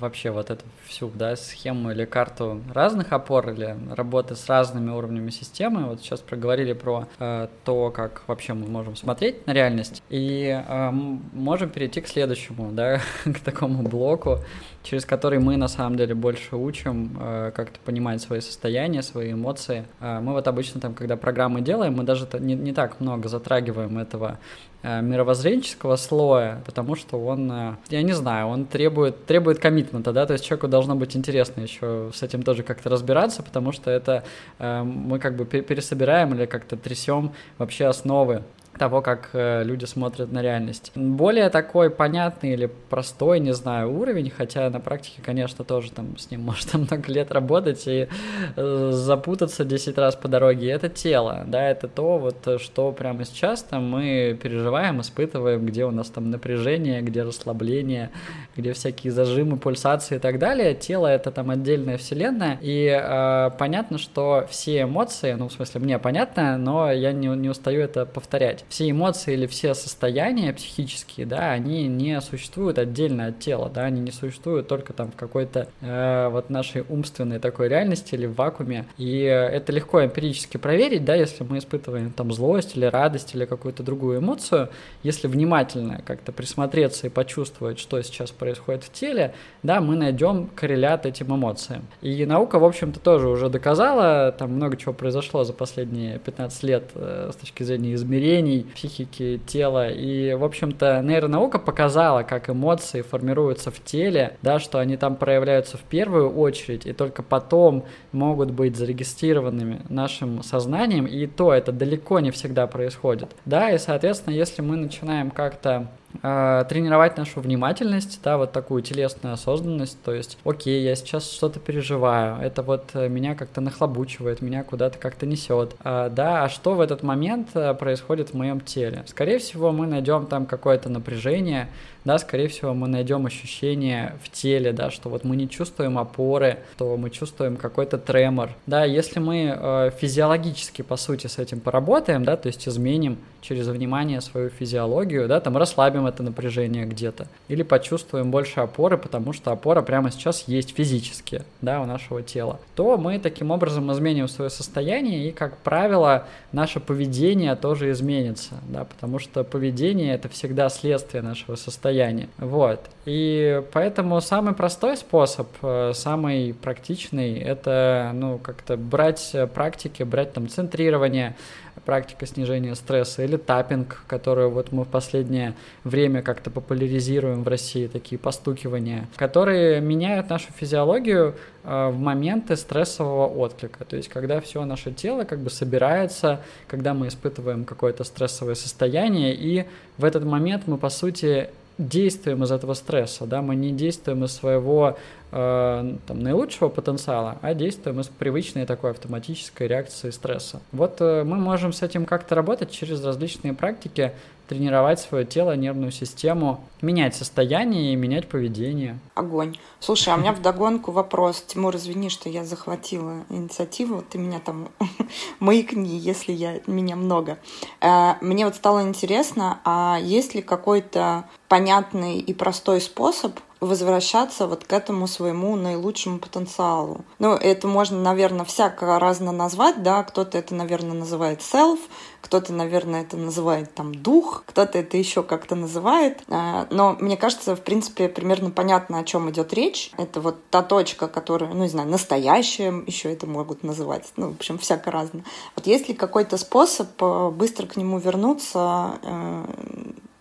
[0.00, 5.30] вообще вот эту всю да, схему или карту разных опор или работы с разными уровнями
[5.30, 5.84] системы.
[5.86, 10.90] Вот сейчас проговорили про э, то, как вообще мы можем смотреть на реальность, и э,
[10.90, 14.40] можем перейти к следующему, да, к такому блоку,
[14.84, 19.86] через который мы на самом деле больше учим э, как-то понимать свои состояния, свои эмоции.
[20.00, 23.98] Э, мы вот обычно там, когда программы делаем, мы даже не, не так много затрагиваем
[23.98, 24.38] этого
[24.82, 30.26] э, мировоззренческого слоя, потому что он, э, я не знаю, он требует, требует коммитмента, да,
[30.26, 34.22] то есть человеку должно быть интересно еще с этим тоже как-то разбираться, потому что это
[34.58, 38.42] э, мы как бы пересобираем или как-то трясем вообще основы
[38.78, 40.92] того, как э, люди смотрят на реальность.
[40.94, 46.30] Более такой понятный или простой, не знаю, уровень, хотя на практике, конечно, тоже там с
[46.30, 48.08] ним можно много лет работать и
[48.56, 50.70] э, запутаться 10 раз по дороге.
[50.70, 55.90] Это тело, да, это то, вот, что прямо сейчас там мы переживаем, испытываем, где у
[55.90, 58.10] нас там напряжение, где расслабление,
[58.56, 60.74] где всякие зажимы, пульсации и так далее.
[60.74, 65.98] Тело— это там отдельная вселенная, и э, понятно, что все эмоции, ну, в смысле, мне
[65.98, 71.52] понятно, но я не, не устаю это повторять все эмоции или все состояния психические, да,
[71.52, 76.28] они не существуют отдельно от тела, да, они не существуют только там в какой-то э,
[76.30, 78.86] вот нашей умственной такой реальности или в вакууме.
[78.98, 83.82] И это легко эмпирически проверить, да, если мы испытываем там злость или радость или какую-то
[83.82, 84.70] другую эмоцию,
[85.02, 91.06] если внимательно как-то присмотреться и почувствовать, что сейчас происходит в теле, да, мы найдем коррелят
[91.06, 91.82] этим эмоциям.
[92.02, 96.90] И наука, в общем-то, тоже уже доказала, там много чего произошло за последние 15 лет
[96.94, 99.90] э, с точки зрения измерений, состояний психики, тела.
[99.90, 105.76] И, в общем-то, нейронаука показала, как эмоции формируются в теле, да, что они там проявляются
[105.76, 112.20] в первую очередь, и только потом могут быть зарегистрированными нашим сознанием, и то это далеко
[112.20, 113.30] не всегда происходит.
[113.44, 115.88] Да, и, соответственно, если мы начинаем как-то
[116.20, 122.40] тренировать нашу внимательность, да, вот такую телесную осознанность, то есть, окей, я сейчас что-то переживаю,
[122.40, 126.80] это вот э, меня как-то нахлобучивает, меня куда-то как-то несет, э, да, а что в
[126.80, 129.04] этот момент э, происходит в моем теле?
[129.06, 131.68] Скорее всего, мы найдем там какое-то напряжение,
[132.04, 136.58] да, скорее всего, мы найдем ощущение в теле, да, что вот мы не чувствуем опоры,
[136.76, 142.24] то мы чувствуем какой-то тремор, да, если мы э, физиологически, по сути, с этим поработаем,
[142.24, 147.62] да, то есть изменим через внимание свою физиологию, да, там расслабим это напряжение где-то, или
[147.62, 152.96] почувствуем больше опоры, потому что опора прямо сейчас есть физически, да, у нашего тела, то
[152.96, 159.18] мы таким образом изменим свое состояние, и, как правило, наше поведение тоже изменится, да, потому
[159.18, 162.28] что поведение— это всегда следствие нашего состояния, состояние.
[162.38, 162.80] Вот.
[163.06, 170.48] И поэтому самый простой способ, э, самый практичный, это, ну, как-то брать практики, брать там
[170.48, 171.36] центрирование,
[171.84, 175.54] практика снижения стресса, или таппинг, которую вот мы в последнее
[175.84, 183.26] время как-то популяризируем в России, такие постукивания, которые меняют нашу физиологию э, в моменты стрессового
[183.26, 183.84] отклика.
[183.84, 189.34] То есть, когда все наше тело как бы собирается, когда мы испытываем какое-то стрессовое состояние,
[189.34, 189.66] и
[189.98, 194.32] в этот момент мы, по сути, действуем из этого стресса, да, мы не действуем из
[194.32, 194.96] своего
[195.34, 200.60] э, там, наилучшего потенциала, а действуем из привычной такой автоматической реакции стресса.
[200.70, 204.12] Вот э, мы можем с этим как-то работать через различные практики,
[204.48, 208.98] тренировать свое тело, нервную систему, менять состояние и менять поведение.
[209.14, 209.56] Огонь.
[209.80, 211.42] Слушай, а у меня вдогонку вопрос.
[211.46, 214.04] Тимур, извини, что я захватила инициативу.
[214.08, 214.68] Ты меня там
[215.40, 217.38] маякни, если я меня много.
[217.80, 224.64] Э, мне вот стало интересно, а есть ли какой-то понятный и простой способ возвращаться вот
[224.64, 227.04] к этому своему наилучшему потенциалу.
[227.18, 231.78] Ну, это можно, наверное, всяко разно назвать, да, кто-то это, наверное, называет self,
[232.24, 236.22] кто-то, наверное, это называет там дух, кто-то это еще как-то называет.
[236.28, 239.90] А, но мне кажется, в принципе, примерно понятно, о чем идет речь.
[239.98, 244.10] Это вот та точка, которая, ну, не знаю, настоящая, еще это могут называть.
[244.16, 245.22] Ну, в общем, всяко разно.
[245.54, 249.44] Вот есть ли какой-то способ э, быстро к нему вернуться, э,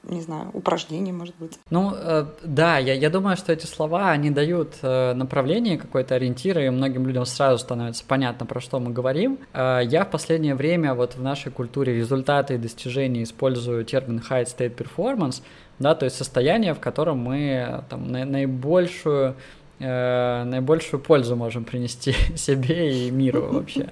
[0.03, 1.57] не знаю, упражнение, может быть.
[1.69, 6.59] Ну, э, да, я, я думаю, что эти слова, они дают э, направление, какой-то ориентир,
[6.59, 9.39] и многим людям сразу становится понятно, про что мы говорим.
[9.53, 14.45] Э, я в последнее время вот в нашей культуре результаты и достижения использую термин high
[14.45, 15.41] state performance,
[15.79, 19.35] да, то есть состояние, в котором мы там, наибольшую
[19.83, 23.89] э, наибольшую пользу можем принести себе и миру вообще.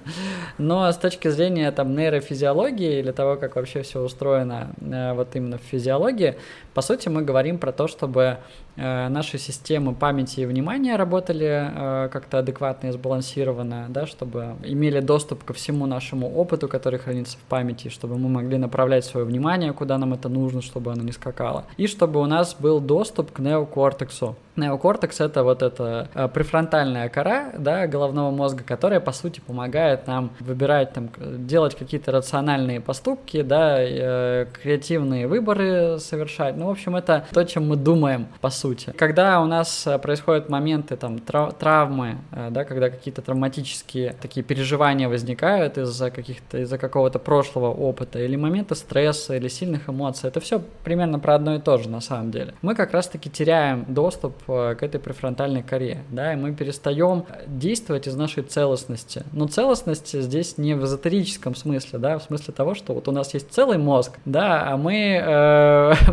[0.58, 5.58] Но с точки зрения там нейрофизиологии или того, как вообще все устроено э, вот именно
[5.58, 6.36] в физиологии,
[6.74, 8.38] по сути мы говорим про то, чтобы
[8.76, 15.44] Э, наши системы памяти и внимания работали как-то адекватно и сбалансированно, да, чтобы имели доступ
[15.44, 19.98] ко всему нашему опыту, который хранится в памяти, чтобы мы могли направлять свое внимание, куда
[19.98, 21.64] нам это нужно, чтобы оно не скакало.
[21.76, 24.36] И чтобы у нас был доступ к неокортексу.
[24.56, 30.30] Неокортекс— это вот эта э, префронтальная кора да, головного мозга, которая, по сути, помогает нам
[30.40, 33.76] выбирать, там, делать какие-то рациональные поступки, да,
[34.62, 36.56] креативные выборы совершать.
[36.56, 38.92] Ну, в общем, это то, чем мы думаем, по сути.
[38.96, 44.42] Когда у нас э, происходят моменты там трав травмы, э, да, когда какие-то травматические такие
[44.44, 50.40] переживания возникают из-за каких-то из-за какого-то прошлого опыта или моменты стресса или сильных эмоций, это
[50.40, 52.54] все примерно про одно и то же на самом деле.
[52.62, 58.06] Мы как раз-таки теряем доступ э, к этой префронтальной коре, да, и мы перестаем действовать
[58.06, 59.24] из нашей целостности.
[59.32, 63.34] Но целостность здесь не в эзотерическом смысле, да, в смысле того, что вот у нас
[63.34, 66.12] есть целый мозг, да, а мы э,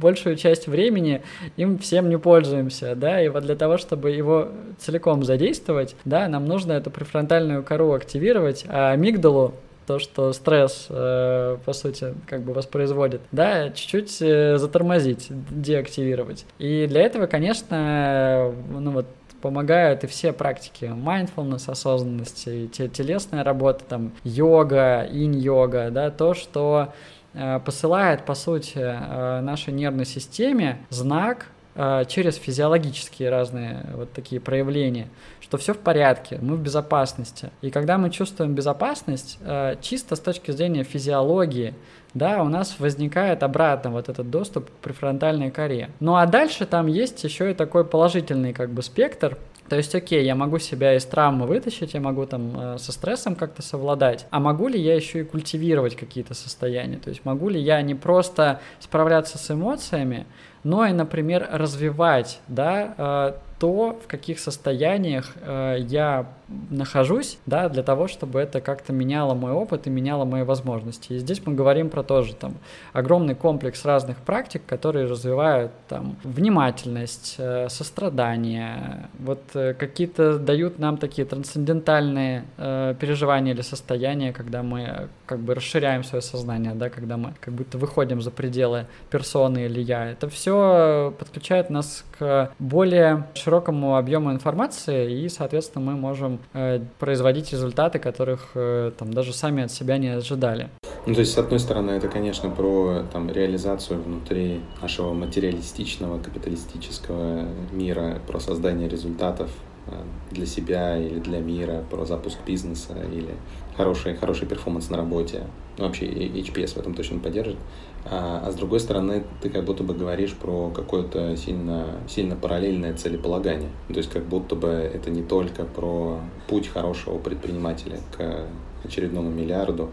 [0.00, 1.22] большую часть времени
[1.56, 4.48] им всем не пользуемся, да, и вот для того, чтобы его
[4.78, 9.54] целиком задействовать, да, нам нужно эту префронтальную кору активировать, а амигдалу
[9.86, 16.44] то, что стресс, э, по сути, как бы воспроизводит, да, чуть-чуть э, затормозить, деактивировать.
[16.58, 19.06] И для этого, конечно, ну вот
[19.40, 26.92] помогают и все практики mindfulness, осознанности, телесная работа, там, йога, инь-йога, да, то, что
[27.34, 31.46] э, посылает, по сути, э, нашей нервной системе знак
[31.78, 35.08] Э, через физиологические разные вот такие проявления,
[35.46, 37.50] что все в порядке, мы в безопасности.
[37.62, 41.72] И когда мы чувствуем безопасность, э, чисто с точки зрения физиологии,
[42.14, 45.90] да, у нас возникает обратно вот этот доступ к префронтальной коре.
[46.00, 50.24] Ну а дальше там есть еще и такой положительный как бы спектр, то есть, окей,
[50.24, 54.38] я могу себя из травмы вытащить, я могу там э, со стрессом как-то совладать, а
[54.38, 56.98] могу ли я еще и культивировать какие-то состояния?
[56.98, 60.26] То есть, могу ли я не просто справляться с эмоциями,
[60.62, 66.26] но и, например, развивать, да, э, то, в каких состояниях э, я
[66.70, 71.14] нахожусь, да, для того, чтобы это как-то меняло мой опыт и меняло мои возможности.
[71.14, 72.54] И здесь мы говорим про тоже там
[72.92, 80.98] огромный комплекс разных практик, которые развивают там внимательность, э, сострадание, вот э, какие-то дают нам
[80.98, 87.16] такие трансцендентальные э, переживания или состояния, когда мы как бы расширяем свое сознание, да, когда
[87.16, 90.12] мы как будто выходим за пределы персоны или я.
[90.12, 97.52] Это все подключает нас к более широкому объему информации, и, соответственно, мы можем э, производить
[97.52, 100.68] результаты, которых э, там даже сами от себя не ожидали.
[101.06, 107.44] Ну, то есть, с одной стороны, это, конечно, про там, реализацию внутри нашего материалистичного, капиталистического
[107.70, 109.50] мира, про создание результатов
[109.86, 109.92] э,
[110.32, 113.36] для себя или для мира, про запуск бизнеса или
[113.76, 115.44] хороший, хороший перформанс на работе.
[115.78, 117.56] Ну, вообще HPS в этом точно поддержит.
[118.04, 122.94] А, а с другой стороны, ты как будто бы говоришь про какое-то сильно, сильно параллельное
[122.94, 123.70] целеполагание.
[123.88, 128.46] То есть как будто бы это не только про путь хорошего предпринимателя к
[128.84, 129.90] очередному миллиарду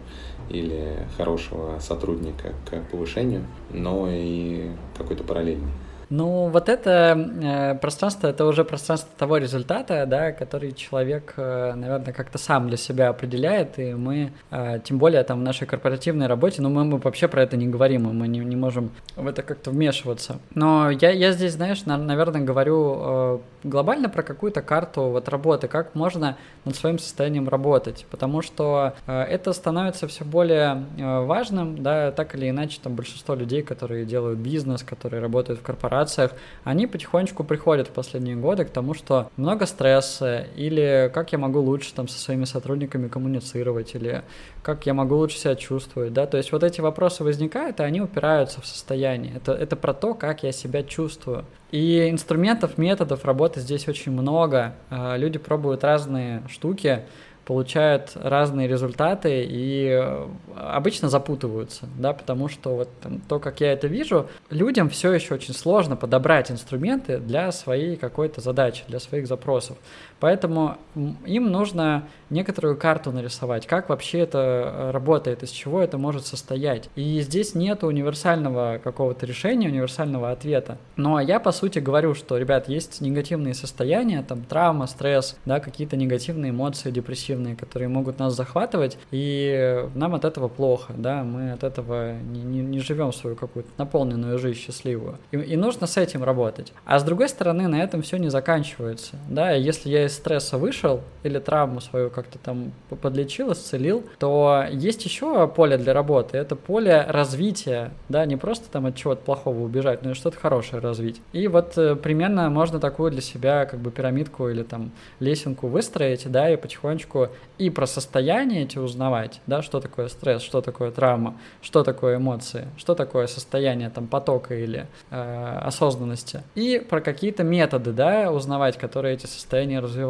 [0.48, 5.72] или хорошего сотрудника к повышению, но и какой-то параллельный.
[6.10, 12.12] Ну, вот это э, пространство, это уже пространство того результата, да, который человек, э, наверное,
[12.12, 16.62] как-то сам для себя определяет, и мы, э, тем более там в нашей корпоративной работе,
[16.62, 19.42] ну, мы, мы вообще про это не говорим, и мы не, не можем в это
[19.42, 20.38] как-то вмешиваться.
[20.54, 25.68] Но я, я здесь, знаешь, на, наверное, говорю э, глобально про какую-то карту вот работы,
[25.68, 31.82] как можно над своим состоянием работать, потому что э, это становится все более э, важным,
[31.82, 36.32] да, так или иначе, там большинство людей, которые делают бизнес, которые работают в корпорации, корпорациях,
[36.64, 41.60] они потихонечку приходят в последние годы к тому, что много стресса, или как я могу
[41.60, 44.22] лучше там со своими сотрудниками коммуницировать, или
[44.62, 48.00] как я могу лучше себя чувствовать, да, то есть вот эти вопросы возникают, и они
[48.00, 49.34] упираются в состояние.
[49.36, 51.44] Это, это про то, как я себя чувствую.
[51.70, 54.74] И инструментов, методов работы здесь очень много.
[54.90, 57.04] А, люди пробуют разные штуки,
[57.44, 60.26] получают разные результаты и э,
[60.56, 62.88] обычно запутываются, да, потому что вот
[63.28, 68.40] то, как я это вижу, людям все еще очень сложно подобрать инструменты для своей какой-то
[68.40, 69.76] задачи, для своих запросов.
[70.24, 70.78] Поэтому
[71.26, 76.88] им нужно некоторую карту нарисовать, как вообще это э, работает, из чего это может состоять.
[76.96, 80.78] И здесь нет универсального какого-то решения, универсального ответа.
[80.96, 85.96] Но я, по сути, говорю, что, ребят, есть негативные состояния, там, травма, стресс, да, какие-то
[85.96, 91.64] негативные эмоции, депрессивные, которые могут нас захватывать, и нам от этого плохо, да, мы от
[91.64, 95.18] этого не, не, не живем свою какую-то наполненную жизнь счастливую.
[95.32, 96.72] И, и нужно с этим работать.
[96.86, 101.00] А с другой стороны, на этом все не заканчивается, да, если я из стресса вышел
[101.22, 106.38] или травму свою как как-то там подлечил, исцелил, то есть еще поле для работы.
[106.38, 110.80] Это поле развития, да, не просто там от чего-то плохого убежать, но и что-то хорошее
[110.80, 111.20] развить.
[111.32, 114.90] И вот э, примерно можно такую для себя как бы пирамидку или там
[115.20, 120.60] лесенку выстроить, да, и потихонечку и про состояние эти узнавать, да, что такое стресс, что
[120.60, 127.00] такое травма, что такое эмоции, что такое состояние там потока или э, осознанности, и про
[127.00, 130.03] какие-то методы, да, узнавать, которые эти состояния развивают.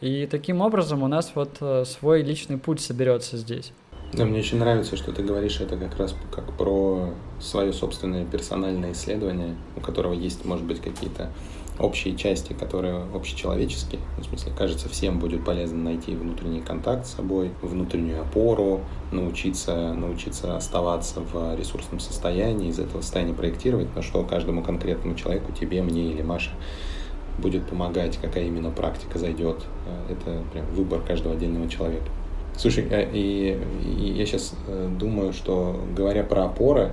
[0.00, 3.72] И таким образом у нас вот э, свой личный путь соберется здесь.
[4.12, 8.92] Да, мне очень нравится, что ты говоришь это как раз как про свое собственное персональное
[8.92, 11.30] исследование, у которого есть, может быть, какие-то
[11.80, 14.00] общие части, которые общечеловеческие.
[14.18, 18.80] В смысле, кажется, всем будет полезно найти внутренний контакт с собой, внутреннюю опору,
[19.12, 25.52] научиться, научиться оставаться в ресурсном состоянии, из этого состояния проектировать, на что каждому конкретному человеку,
[25.52, 26.50] тебе, мне или Маше,
[27.38, 29.64] будет помогать, какая именно практика зайдет.
[29.86, 32.06] Э, это прям выбор каждого отдельного человека.
[32.56, 36.92] Слушай, э, и, и я сейчас э, думаю, что говоря про опоры,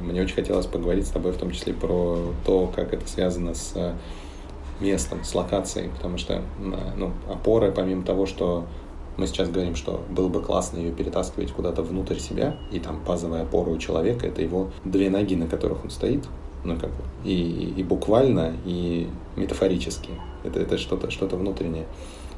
[0.00, 3.74] мне очень хотелось поговорить с тобой в том числе про то, как это связано с
[4.80, 6.42] местом, с локацией, потому что
[6.96, 8.66] ну, опоры, помимо того, что
[9.16, 13.42] мы сейчас говорим, что было бы классно ее перетаскивать куда-то внутрь себя, и там базовая
[13.42, 16.24] опора у человека— это его две ноги, на которых он стоит,
[16.64, 20.10] ну, как бы, и, и буквально, и метафорически.
[20.44, 21.86] Это, это что-то что внутреннее.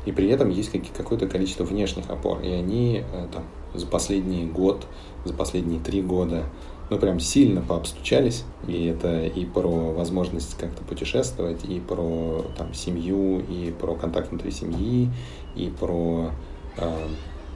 [0.07, 2.41] И при этом есть какое-то количество внешних опор.
[2.41, 4.87] И они э, там, за последний год,
[5.25, 6.45] за последние три года,
[6.91, 8.45] ну, прям сильно пообстучались.
[8.69, 14.51] И это и про возможность как-то путешествовать, и про там, семью, и про контакт внутри
[14.51, 15.11] семьи,
[15.57, 16.31] и про
[16.77, 17.09] э,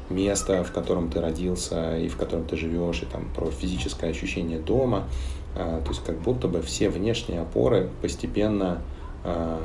[0.08, 4.58] место, в котором ты родился, и в котором ты живешь, и там про физическое ощущение
[4.58, 5.06] дома.
[5.54, 8.82] Э, то есть как будто бы все внешние опоры постепенно
[9.24, 9.58] э,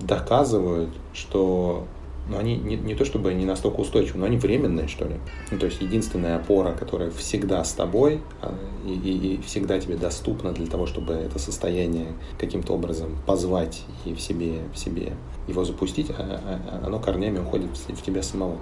[0.00, 1.86] доказывают, что
[2.28, 5.16] ну, они не, не то чтобы не настолько устойчивы, но они временные, что ли.
[5.50, 8.54] Ну, то есть единственная опора, которая всегда с тобой а,
[8.86, 14.14] и, и, и всегда тебе доступна для того, чтобы это состояние каким-то образом позвать и
[14.14, 15.14] в себе, в себе
[15.48, 16.40] его запустить, а,
[16.80, 18.58] а, оно корнями уходит в тебя самого.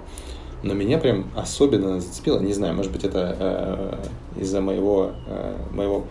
[0.63, 6.05] Но меня прям особенно зацепило, не знаю, может быть, это э, из-за моего, э, моего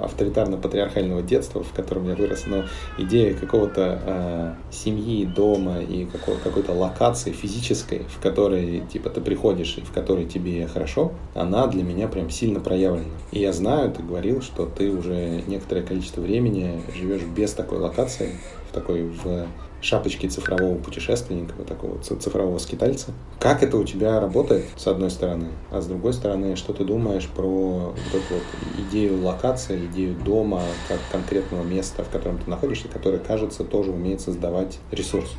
[0.00, 2.64] авторитарно-патриархального детства, в котором я вырос, но
[2.98, 9.76] идея какого-то э, семьи, дома и какой- какой-то локации физической, в которой типа ты приходишь
[9.78, 13.04] и в которой тебе хорошо, она для меня прям сильно проявлена.
[13.32, 18.30] И я знаю, ты говорил, что ты уже некоторое количество времени живешь без такой локации,
[18.70, 19.46] в такой в
[19.84, 23.12] шапочки цифрового путешественника, вот такого цифрового скитальца.
[23.38, 27.28] Как это у тебя работает, с одной стороны, а с другой стороны, что ты думаешь
[27.28, 32.88] про вот эту вот идею локации, идею дома, как конкретного места, в котором ты находишься,
[32.88, 35.30] которое, кажется, тоже умеет создавать ресурс.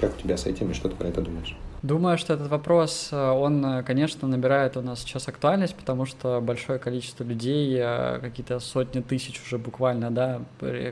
[0.00, 1.54] Как у тебя с этим и что ты про это думаешь?
[1.82, 6.38] Думаю, что этот вопрос, э, он, э, конечно, набирает у нас сейчас актуальность, потому что
[6.42, 10.42] большое количество людей, э, какие-то сотни тысяч уже буквально, да,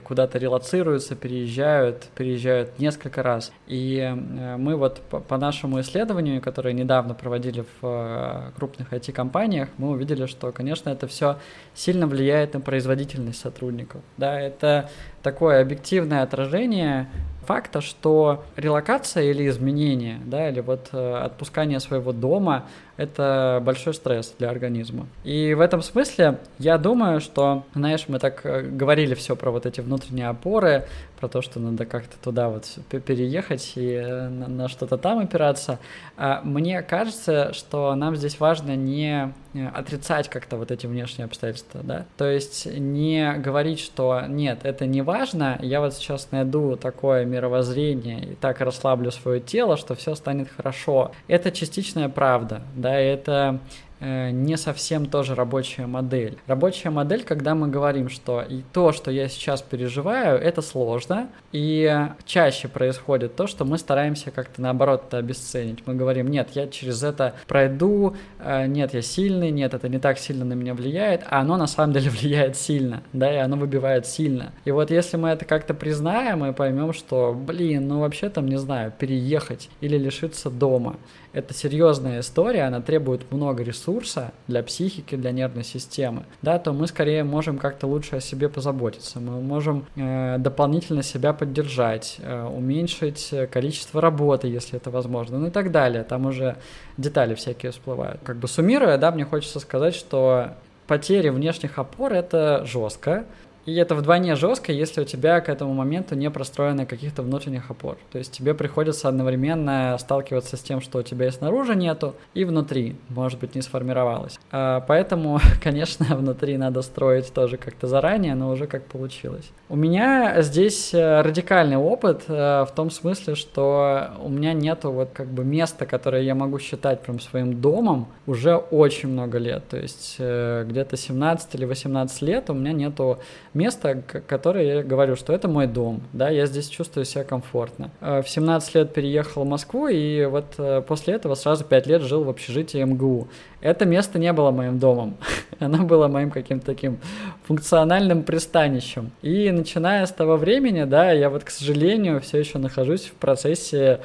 [0.05, 3.53] куда-то релацируются, переезжают, переезжают несколько раз.
[3.67, 4.15] И
[4.57, 10.89] мы вот по нашему исследованию, которое недавно проводили в крупных IT-компаниях, мы увидели, что, конечно,
[10.89, 11.39] это все
[11.75, 14.01] сильно влияет на производительность сотрудников.
[14.17, 14.89] Да, это
[15.23, 17.09] такое объективное отражение
[17.47, 22.67] факта, что релокация или изменение, да, или вот э, отпускание своего дома,
[22.99, 25.07] это большой стресс для организма.
[25.25, 29.65] И в этом смысле я думаю, что, знаешь, мы так э, говорили все про вот
[29.65, 30.87] эти внутренние опоры,
[31.19, 32.67] про то, что надо как-то туда вот
[33.05, 35.79] переехать и э, на, на что-то там опираться.
[36.17, 41.81] А мне кажется, что нам здесь важно не э, отрицать как-то вот эти внешние обстоятельства,
[41.83, 47.25] да, то есть не говорить, что нет, это не важно, я вот сейчас найду такое
[47.25, 51.13] мировоззрение и так расслаблю свое тело, что все станет хорошо.
[51.27, 53.61] Это частичная правда, да, это
[54.01, 56.39] Э, не совсем тоже рабочая модель.
[56.47, 62.07] Рабочая модель, когда мы говорим, что и то, что я сейчас переживаю, это сложно, и
[62.25, 65.85] чаще происходит то, что мы стараемся как-то наоборот это обесценить.
[65.87, 70.19] Мы говорим, нет, я через это пройду, э, нет, я сильный, нет, это не так
[70.19, 74.07] сильно на меня влияет, а оно на самом деле влияет сильно, да, и оно выбивает
[74.07, 74.53] сильно.
[74.65, 78.59] И вот если мы это как-то признаем и поймем, что, блин, ну вообще там, не
[78.59, 80.97] знаю, переехать или лишиться дома,
[81.39, 86.87] это серьезная история, она требует много ресурса для психики, для нервной системы, да, то мы
[86.87, 93.33] скорее можем как-то лучше о себе позаботиться, мы можем э, дополнительно себя поддержать, э, уменьшить
[93.51, 96.05] количество работы, если это возможно, ну и так далее.
[96.05, 96.57] Там уже
[96.97, 98.21] детали всякие всплывают.
[98.25, 100.55] Как бы суммируя, да, мне хочется сказать, что
[100.87, 103.25] потери внешних опор это жестко,
[103.69, 107.99] и это вдвойне жестко, если у тебя к этому моменту не простроены каких-то внутренних опор.
[108.11, 112.47] То есть тебе приходится одновременно сталкиваться с тем, что у тебя и снаружи нету, и
[112.47, 114.39] внутри, может быть, не сформировалось.
[114.51, 119.51] А, поэтому, конечно, внутри надо строить тоже как-то заранее, но уже как получилось.
[119.69, 125.11] У меня здесь э, радикальный опыт э, в том смысле, что у меня нету вот
[125.13, 129.69] как бы места, которое я могу считать прям своим домом уже очень много лет.
[129.69, 133.19] То есть э, где-то 17 или 18 лет у меня нету
[133.59, 137.91] место, которое я говорю, что это мой дом, да, я здесь чувствую себя комфортно.
[138.01, 142.03] Э, в 17 лет переехал в Москву, и вот э, после этого сразу 5 лет
[142.03, 143.29] жил в общежитии МГУ.
[143.61, 145.17] Это место не было моим домом,
[145.59, 146.99] оно было моим каким-то таким
[147.47, 149.11] функциональным пристанищем.
[149.23, 154.01] И начиная с того времени, да, я вот, к сожалению, все еще нахожусь в процессе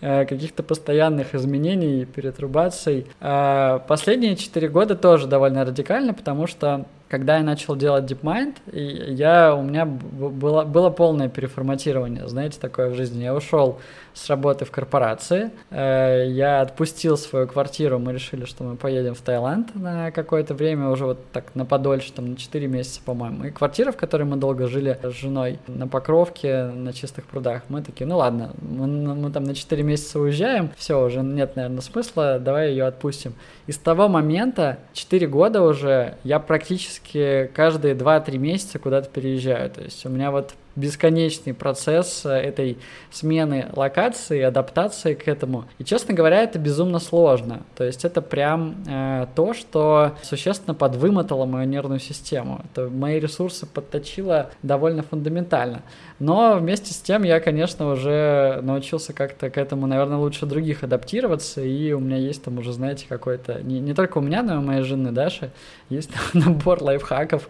[0.00, 3.06] э, каких-то постоянных изменений, перетрубаций.
[3.20, 9.54] Э, последние 4 года тоже довольно радикально, потому что когда я начал делать DeepMind, я,
[9.54, 13.22] у меня было, было полное переформатирование, знаете, такое в жизни.
[13.22, 13.78] Я ушел
[14.12, 19.20] с работы в корпорации, э, я отпустил свою квартиру, мы решили, что мы поедем в
[19.20, 23.44] Таиланд на какое-то время, уже вот так на подольше, там на 4 месяца, по-моему.
[23.44, 27.82] И квартира, в которой мы долго жили с женой, на Покровке, на Чистых прудах, мы
[27.82, 32.38] такие, ну ладно, мы, мы там на 4 месяца уезжаем, все, уже нет, наверное, смысла,
[32.38, 33.34] давай ее отпустим.
[33.66, 39.70] И с того момента, 4 года уже, я практически каждые 2-3 месяца куда-то переезжаю.
[39.70, 42.78] То есть у меня вот бесконечный процесс э, этой
[43.10, 45.64] смены локации, адаптации к этому.
[45.78, 47.62] И, честно говоря, это безумно сложно.
[47.76, 52.62] То есть это прям э, то, что существенно подвымотало мою нервную систему.
[52.64, 55.82] Это мои ресурсы подточило довольно фундаментально.
[56.18, 61.60] Но вместе с тем я, конечно, уже научился как-то к этому, наверное, лучше других адаптироваться,
[61.60, 64.58] и у меня есть там уже, знаете, какой-то, не, не только у меня, но и
[64.58, 65.50] у моей жены Даши,
[65.88, 67.48] есть набор лайфхаков,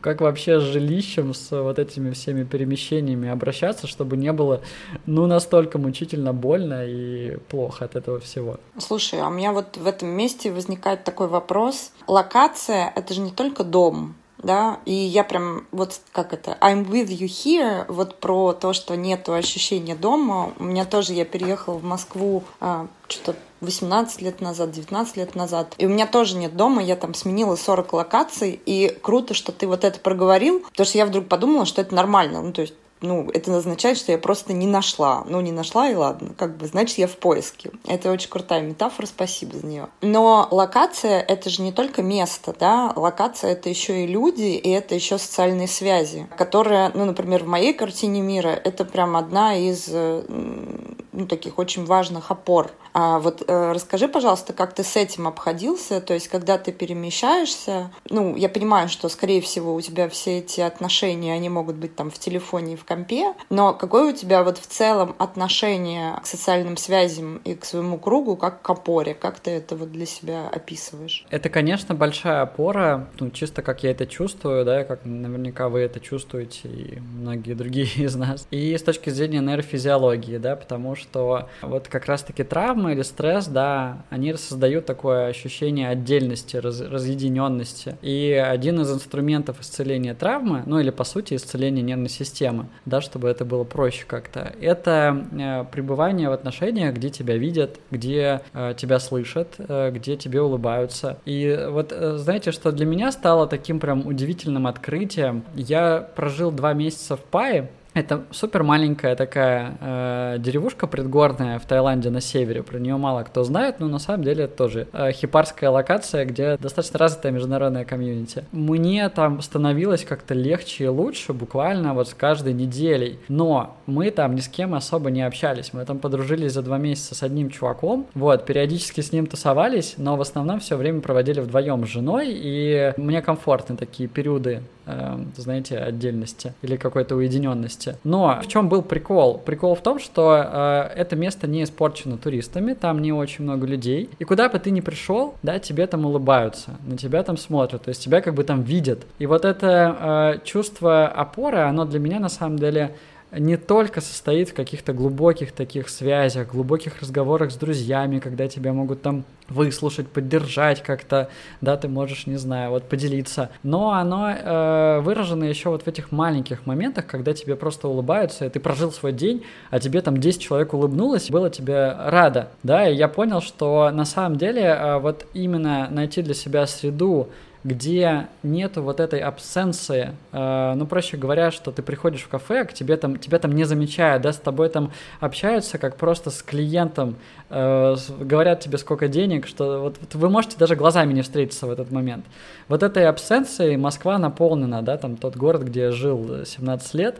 [0.00, 4.60] как вообще с жилищем, с вот этими всеми перемещениями обращаться, чтобы не было,
[5.06, 8.58] ну, настолько мучительно больно и плохо от этого всего.
[8.78, 11.92] Слушай, а у меня вот в этом месте возникает такой вопрос.
[12.06, 17.08] Локация— это же не только дом, да, и я прям вот как это I'm with
[17.08, 20.52] you here, вот про то, что нету ощущения дома.
[20.58, 25.74] У меня тоже я переехала в Москву а, что-то 18 лет назад, 19 лет назад.
[25.78, 29.66] И у меня тоже нет дома, я там сменила 40 локаций, и круто, что ты
[29.66, 32.42] вот это проговорил, потому что я вдруг подумала, что это нормально.
[32.42, 35.24] Ну, то есть ну, это означает, что я просто не нашла.
[35.28, 36.30] Ну, не нашла, и ладно.
[36.36, 37.70] Как бы, значит, я в поиске.
[37.86, 39.88] Это очень крутая метафора, спасибо за нее.
[40.00, 42.92] Но локация— это же не только место, да?
[42.96, 47.74] Локация— это еще и люди, и это еще социальные связи, которые, ну, например, в моей
[47.74, 52.70] картине мира это прям одна из ну, таких очень важных опор.
[52.98, 56.00] А вот э, расскажи, пожалуйста, как ты с этим обходился?
[56.00, 60.62] То есть, когда ты перемещаешься, ну, я понимаю, что, скорее всего, у тебя все эти
[60.62, 64.56] отношения, они могут быть там в телефоне и в компе, но какое у тебя вот
[64.56, 69.12] в целом отношение к социальным связям и к своему кругу, как к опоре?
[69.12, 71.26] Как ты это вот для себя описываешь?
[71.28, 76.00] Это, конечно, большая опора, ну, чисто как я это чувствую, да, как наверняка вы это
[76.00, 78.48] чувствуете и многие другие из нас.
[78.50, 83.46] И с точки зрения нейрофизиологии, да, потому что вот как раз-таки травмы травма или стресс,
[83.46, 87.96] да, они создают такое ощущение отдельности, раз, разъединенности.
[88.02, 93.28] И один из инструментов исцеления травмы, ну или по сути исцеления нервной системы, да, чтобы
[93.28, 98.98] это было проще как-то, это э, пребывание в отношениях, где тебя видят, где э, тебя
[98.98, 101.18] слышат, э, где тебе улыбаются.
[101.26, 105.42] И вот э, знаете, что для меня стало таким прям удивительным открытием?
[105.54, 112.10] Я прожил два месяца в Пае, это супер маленькая такая э, деревушка предгорная в Таиланде
[112.10, 112.62] на севере.
[112.62, 116.58] Про нее мало кто знает, но на самом деле это тоже э, хипарская локация, где
[116.58, 118.44] достаточно развитая международная комьюнити.
[118.52, 123.18] Мне там становилось как-то легче и лучше буквально вот с каждой неделей.
[123.28, 125.72] Но мы там ни с кем особо не общались.
[125.72, 128.06] Мы там подружились за два месяца с одним чуваком.
[128.12, 132.26] Вот, периодически с ним тусовались, но в основном все время проводили вдвоем с женой.
[132.28, 137.96] И мне комфортны такие периоды э, знаете, отдельности или какой-то уединенности.
[138.04, 139.38] Но в чем был прикол?
[139.38, 144.08] Прикол в том, что э, это место не испорчено туристами, там не очень много людей,
[144.18, 147.88] и куда бы ты ни пришел, да, тебе там улыбаются, на тебя там смотрят, то
[147.90, 149.06] есть тебя как бы там видят.
[149.18, 152.94] И вот это э, чувство опоры, оно для меня на самом деле
[153.38, 159.02] не только состоит в каких-то глубоких таких связях, глубоких разговорах с друзьями, когда тебя могут
[159.02, 161.28] там выслушать, поддержать как-то,
[161.60, 163.50] да, ты можешь, не знаю, вот поделиться.
[163.62, 168.48] Но оно э, выражено еще вот в этих маленьких моментах, когда тебе просто улыбаются, и
[168.48, 172.94] ты прожил свой день, а тебе там 10 человек улыбнулось, было тебе рада, да, и
[172.94, 177.28] я понял, что на самом деле э, вот именно найти для себя среду,
[177.66, 182.72] где нету вот этой абсенции, э, ну, проще говоря, что ты приходишь в кафе, к
[182.72, 187.16] тебе там, тебя там не замечают, да, с тобой там общаются как просто с клиентом,
[187.50, 191.70] э, говорят тебе сколько денег, что вот, вот вы можете даже глазами не встретиться в
[191.72, 192.24] этот момент.
[192.68, 197.16] Вот этой абсенцией Москва наполнена, да, там тот город, где я жил 17 лет,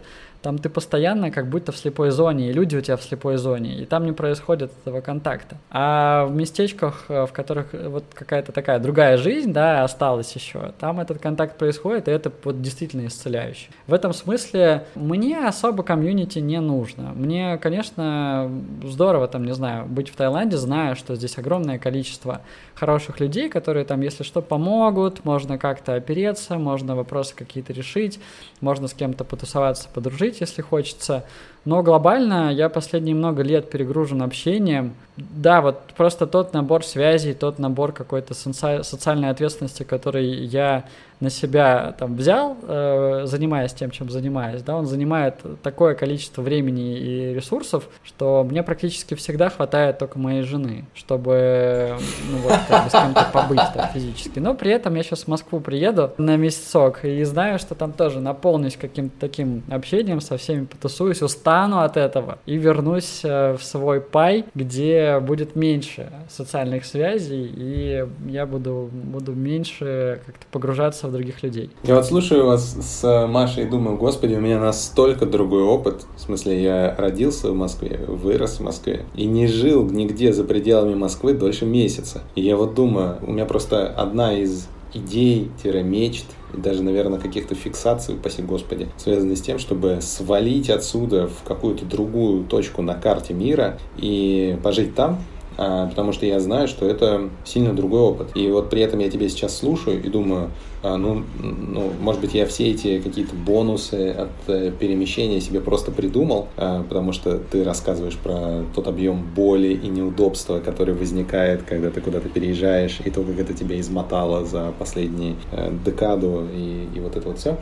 [0.46, 3.82] там ты постоянно как будто в слепой зоне, и люди у тебя в слепой зоне,
[3.82, 5.56] и там не происходит этого контакта.
[5.70, 10.72] А в местечках, э, в которых э, вот какая-то такая другая жизнь, да, осталась еще,
[10.78, 13.70] там этот контакт происходит, и это вот действительно исцеляющий.
[13.88, 17.10] В этом смысле мне особо комьюнити не нужно.
[17.16, 18.48] Мне, конечно,
[18.84, 22.42] здорово там, не знаю, быть в Таиланде, зная, что здесь огромное количество
[22.76, 28.20] хороших людей, которые там, если что, помогут, можно как-то опереться, можно вопросы какие-то решить,
[28.60, 31.24] можно с кем-то потусоваться, подружить, если хочется.
[31.66, 34.94] Но глобально я последние много лет перегружен общением.
[35.16, 40.84] Да, вот просто тот набор связей, тот набор какой-то социальной ответственности, который я
[41.18, 46.98] на себя там взял, э, занимаясь тем, чем занимаюсь, да, он занимает такое количество времени
[46.98, 51.96] и ресурсов, что мне практически всегда хватает только моей жены, чтобы
[52.30, 54.40] ну, вот, как бы, с кем-то побыть так, физически.
[54.40, 58.20] Но при этом я сейчас в Москву приеду на месяцок и знаю, что там тоже
[58.20, 64.00] наполнюсь каким-то таким общением, со всеми потусуюсь, устану от этого и вернусь э, в свой
[64.00, 71.42] пай, где будет меньше социальных связей, и я буду, буду меньше как-то погружаться в других
[71.42, 71.70] людей.
[71.82, 76.06] Я вот слушаю вас с Машей и думаю, господи, у меня настолько другой опыт.
[76.16, 80.94] В смысле, я родился в Москве, вырос в Москве и не жил нигде за пределами
[80.94, 82.22] Москвы дольше месяца.
[82.34, 86.26] И я вот думаю, у меня просто одна из идей-мечт
[86.56, 91.84] и даже, наверное, каких-то фиксаций, упаси господи, связанные с тем, чтобы свалить отсюда в какую-то
[91.84, 95.22] другую точку на карте мира и пожить там,
[95.56, 98.28] потому что я знаю, что это сильно другой опыт.
[98.34, 100.50] И вот при этом я тебя сейчас слушаю и думаю,
[100.86, 105.90] а, ну, ну, может быть, я все эти какие-то бонусы от э, перемещения себе просто
[105.90, 111.90] придумал, а, потому что ты рассказываешь про тот объем боли и неудобства, который возникает, когда
[111.90, 117.00] ты куда-то переезжаешь, и то, как это тебя измотало за последние э, декаду и, и
[117.00, 117.56] вот это вот все.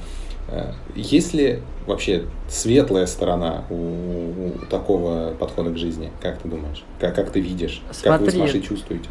[0.48, 6.10] Э, есть ли вообще светлая сторона у, у такого подхода к жизни?
[6.20, 6.84] Как ты думаешь?
[7.00, 7.82] Как, как ты видишь?
[7.90, 9.10] Смотри, как вы с Машей чувствуете?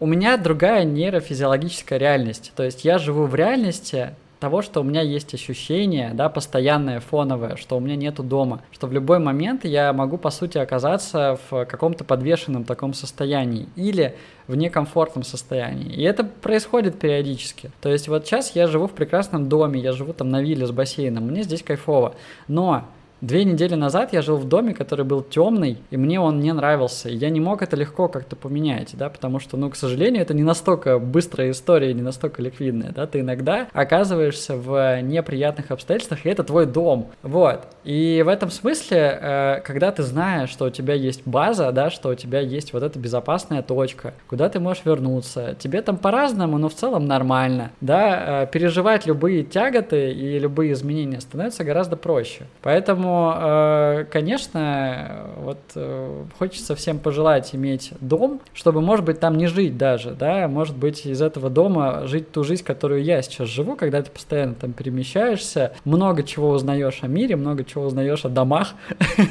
[0.00, 2.52] У меня другая нейрофизиологическая реальность.
[2.56, 7.56] То есть я живу в реальности, того, что у меня есть ощущение, да, постоянное, фоновое,
[7.56, 11.64] что у меня нету дома, что в любой момент я могу, по сути, оказаться в
[11.64, 14.14] каком-то подвешенном таком состоянии или
[14.46, 15.92] в некомфортном состоянии.
[15.92, 17.70] И это происходит периодически.
[17.80, 20.70] То есть вот сейчас я живу в прекрасном доме, я живу там на вилле с
[20.70, 22.14] бассейном, мне здесь кайфово,
[22.48, 22.84] но
[23.26, 27.08] Две недели назад я жил в доме, который был темный, и мне он не нравился.
[27.08, 30.32] И я не мог это легко как-то поменять, да, потому что, ну, к сожалению, это
[30.32, 36.28] не настолько быстрая история, не настолько ликвидная, да, ты иногда оказываешься в неприятных обстоятельствах, и
[36.28, 37.66] это твой дом, вот.
[37.82, 42.10] И в этом смысле, э, когда ты знаешь, что у тебя есть база, да, что
[42.10, 46.68] у тебя есть вот эта безопасная точка, куда ты можешь вернуться, тебе там по-разному, но
[46.68, 52.44] в целом нормально, да, э, переживать любые тяготы и любые изменения становится гораздо проще.
[52.62, 59.46] Поэтому Э, конечно, вот э, хочется всем пожелать иметь дом, чтобы, может быть, там не
[59.46, 63.76] жить даже, да, может быть, из этого дома жить ту жизнь, которую я сейчас живу,
[63.76, 68.74] когда ты постоянно там перемещаешься, много чего узнаешь о мире, много чего узнаешь о домах,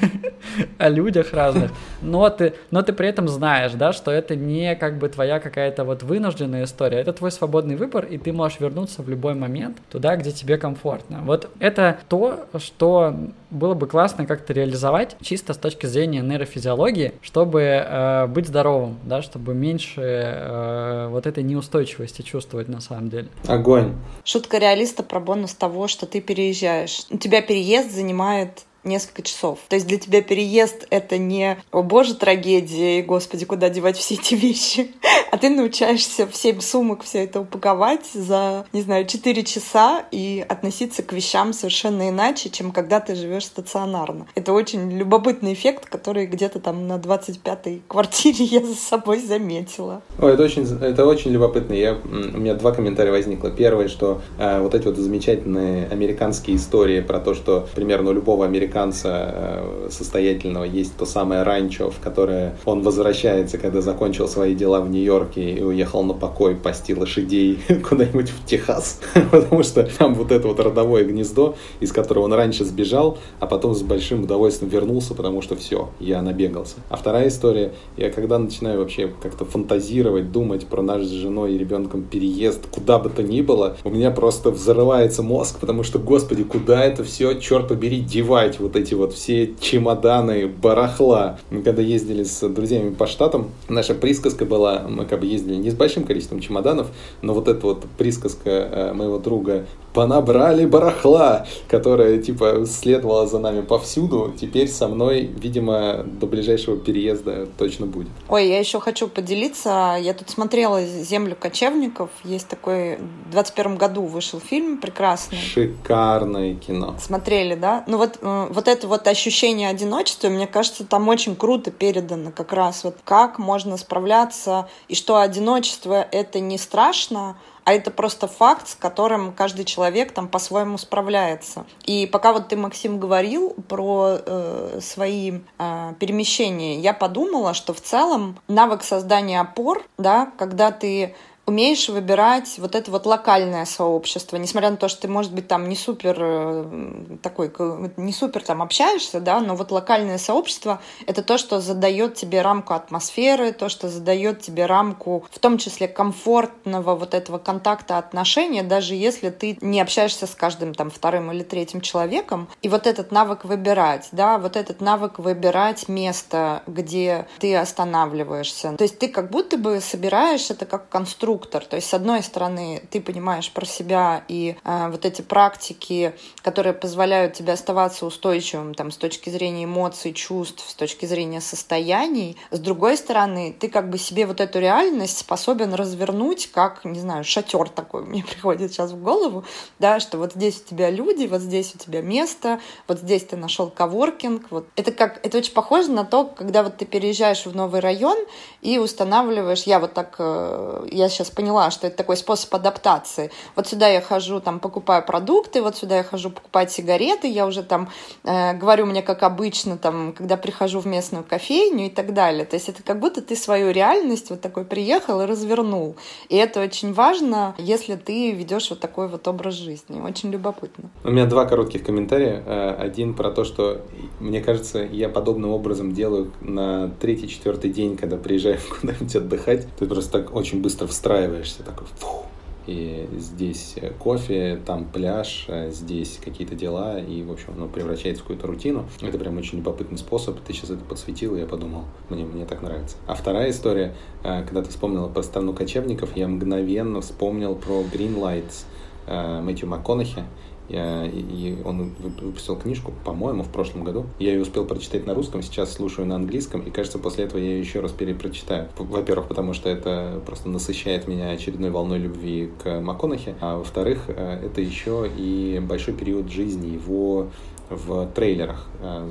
[0.77, 1.71] о людях разных,
[2.01, 5.83] но ты, но ты при этом знаешь, да, что это не как бы твоя какая-то
[5.83, 10.15] вот вынужденная история, это твой свободный выбор, и ты можешь вернуться в любой момент туда,
[10.15, 11.21] где тебе комфортно.
[11.23, 13.15] Вот это то, что
[13.55, 19.21] было бы классно как-то реализовать чисто с точки зрения нейрофизиологии, чтобы э, быть здоровым, да,
[19.21, 23.29] чтобы меньше э, вот этой неустойчивости чувствовать на самом деле.
[23.47, 23.93] Огонь.
[24.23, 27.05] Шутка реалиста про бонус того, что ты переезжаешь.
[27.09, 29.59] У тебя переезд занимает несколько часов.
[29.67, 34.15] То есть для тебя переезд— это не «О боже, трагедия, и, господи, куда девать все
[34.15, 34.91] эти вещи?»
[35.31, 40.45] А ты научаешься в семь сумок все это упаковать за, не знаю, 4 часа и
[40.47, 44.27] относиться к вещам совершенно иначе, чем когда ты живешь стационарно.
[44.36, 50.01] Это очень любопытный эффект, который где-то там на 25-й квартире я за собой заметила.
[50.21, 51.73] Ой, это очень, это очень любопытно.
[51.73, 53.51] Я, у меня два комментария возникло.
[53.51, 58.45] Первое, что э, вот эти вот замечательные американские истории про то, что примерно у любого
[58.45, 64.53] американца американца э, состоятельного есть то самое ранчо, в которое он возвращается, когда закончил свои
[64.53, 67.59] дела в Нью-Йорке и уехал на покой пасти лошадей
[67.89, 68.99] куда-нибудь в Техас,
[69.32, 73.73] потому что там вот это вот родовое гнездо, из которого он раньше сбежал, а потом
[73.76, 76.76] с большим удовольствием вернулся, потому что все, я набегался.
[76.89, 81.57] А вторая история, я когда начинаю вообще как-то фантазировать, думать про наш с женой и
[81.57, 86.43] ребенком переезд, куда бы то ни было, у меня просто взрывается мозг, потому что, господи,
[86.43, 88.59] куда это все, черт побери, девать?
[88.66, 91.38] Вот эти вот все чемоданы, барахла.
[91.51, 95.70] Мы когда ездили с друзьями по штатам, наша присказка была, мы как бы ездили не
[95.70, 96.88] с большим количеством чемоданов,
[97.22, 103.61] но вот эта вот присказка э, моего друга понабрали барахла, которая, типа, следовала за нами
[103.61, 108.09] повсюду, теперь со мной, видимо, до ближайшего переезда точно будет.
[108.28, 109.97] Ой, я еще хочу поделиться.
[109.99, 112.09] Я тут смотрела «Землю кочевников».
[112.24, 112.97] Есть такой...
[113.28, 115.38] В 21 году вышел фильм прекрасный.
[115.38, 116.95] Шикарное кино.
[116.99, 117.84] Смотрели, да?
[117.88, 122.53] Ну вот, э, вот это вот ощущение одиночества, мне кажется, там очень круто передано как
[122.53, 128.69] раз вот как можно справляться, и что одиночество— это не страшно, а это просто факт,
[128.69, 131.65] с которым каждый человек там по-своему справляется.
[131.83, 137.81] И пока вот ты, Максим, говорил про э, свои э, перемещения, я подумала, что в
[137.81, 141.15] целом навык создания опор, да, когда ты
[141.45, 145.69] умеешь выбирать вот это вот локальное сообщество, несмотря на то, что ты, может быть, там
[145.69, 147.51] не супер э, такой,
[147.97, 152.73] не супер там общаешься, да, но вот локальное сообщество— это то, что задает тебе рамку
[152.73, 158.95] атмосферы, то, что задает тебе рамку, в том числе комфортного вот этого контакта, отношения, даже
[158.95, 162.47] если ты не общаешься с каждым там вторым или третьим человеком.
[162.61, 168.73] И вот этот навык выбирать, да, вот этот навык выбирать место, где ты останавливаешься.
[168.77, 171.65] То есть ты как будто бы собираешь это как конструкцию инструктор.
[171.65, 176.73] То есть, с одной стороны, ты понимаешь про себя и э, вот эти практики, которые
[176.73, 182.38] позволяют тебе оставаться устойчивым там, с точки зрения эмоций, чувств, с точки зрения состояний.
[182.51, 187.23] С другой стороны, ты как бы себе вот эту реальность способен развернуть, как, не знаю,
[187.23, 189.43] шатер такой мне приходит сейчас в голову,
[189.79, 193.36] да, что вот здесь у тебя люди, вот здесь у тебя место, вот здесь ты
[193.36, 194.51] нашел коворкинг.
[194.51, 194.67] Вот.
[194.75, 198.17] Это как, это очень похоже на то, когда вот ты переезжаешь в новый район
[198.61, 203.32] и устанавливаешь, я вот так, э, я сейчас сейчас поняла, что это такой способ адаптации.
[203.55, 207.63] Вот сюда я хожу, там, покупаю продукты, вот сюда я хожу покупать сигареты, я уже
[207.63, 207.89] там
[208.23, 212.45] э, говорю мне, как обычно, там, когда прихожу в местную кофейню и так далее.
[212.45, 215.95] То есть это как будто ты свою реальность вот такой приехал и развернул.
[216.30, 220.01] И это очень важно, если ты ведешь вот такой вот образ жизни.
[220.01, 220.89] Очень любопытно.
[221.03, 222.43] У меня два коротких комментария.
[222.45, 223.82] Э, один про то, что,
[224.19, 229.67] мне кажется, я подобным образом делаю на третий-четвертый день, когда приезжаю куда-нибудь отдыхать.
[229.80, 232.26] Ты просто так очень быстро встраиваешься встраиваешься такой, фу,
[232.68, 238.47] и здесь кофе, там пляж, здесь какие-то дела, и, в общем, оно превращается в какую-то
[238.47, 238.86] рутину.
[239.01, 240.39] Это прям очень любопытный способ.
[240.39, 242.97] Ты сейчас это подсветил, и я подумал, мне, мне так нравится.
[243.05, 243.93] А вторая история,
[244.24, 248.66] э, когда ты вспомнила про страну кочевников, я мгновенно вспомнил про Green Lights
[249.05, 250.24] э, Мэтью МакКонахи.
[250.70, 254.05] Я, и он выпустил книжку, по-моему, в прошлом году.
[254.20, 257.51] Я ее успел прочитать на русском, сейчас слушаю на английском, и кажется, после этого я
[257.51, 258.70] ее еще раз перепрочитаю.
[258.78, 264.45] Во-первых, потому что это просто насыщает меня очередной волной любви к МакКонахе, а во-вторых, э,
[264.45, 267.28] это еще и большой период жизни его
[267.70, 268.68] в трейлерах.
[268.82, 269.07] Э,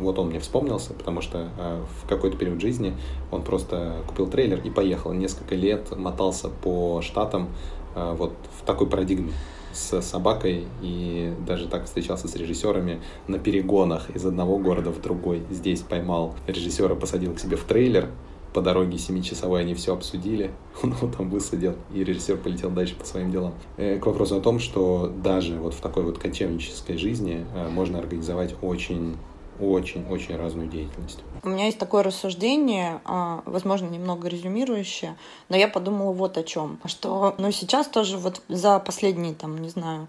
[0.00, 2.94] вот он мне вспомнился, потому что э, в какой-то период жизни
[3.30, 5.12] он просто купил трейлер и поехал.
[5.12, 7.48] Несколько лет мотался по штатам
[7.94, 9.32] вот в такой парадигме
[9.72, 15.42] с собакой и даже так встречался с режиссерами на перегонах из одного города в другой.
[15.50, 18.08] Здесь поймал режиссера, посадил к себе в трейлер,
[18.52, 20.50] по дороге семичасовой они все обсудили,
[20.82, 23.54] он его там высадил, и режиссер полетел дальше по своим делам.
[23.76, 27.98] Э, к вопросу о том, что даже вот в такой вот кочевнической жизни э, можно
[27.98, 29.16] организовать очень
[29.62, 31.20] очень-очень разную деятельность.
[31.42, 35.16] У меня есть такое рассуждение, а, возможно, немного резюмирующее,
[35.48, 36.78] но я подумала вот о чем.
[36.84, 40.08] Что ну, сейчас тоже вот за последние, там, не знаю,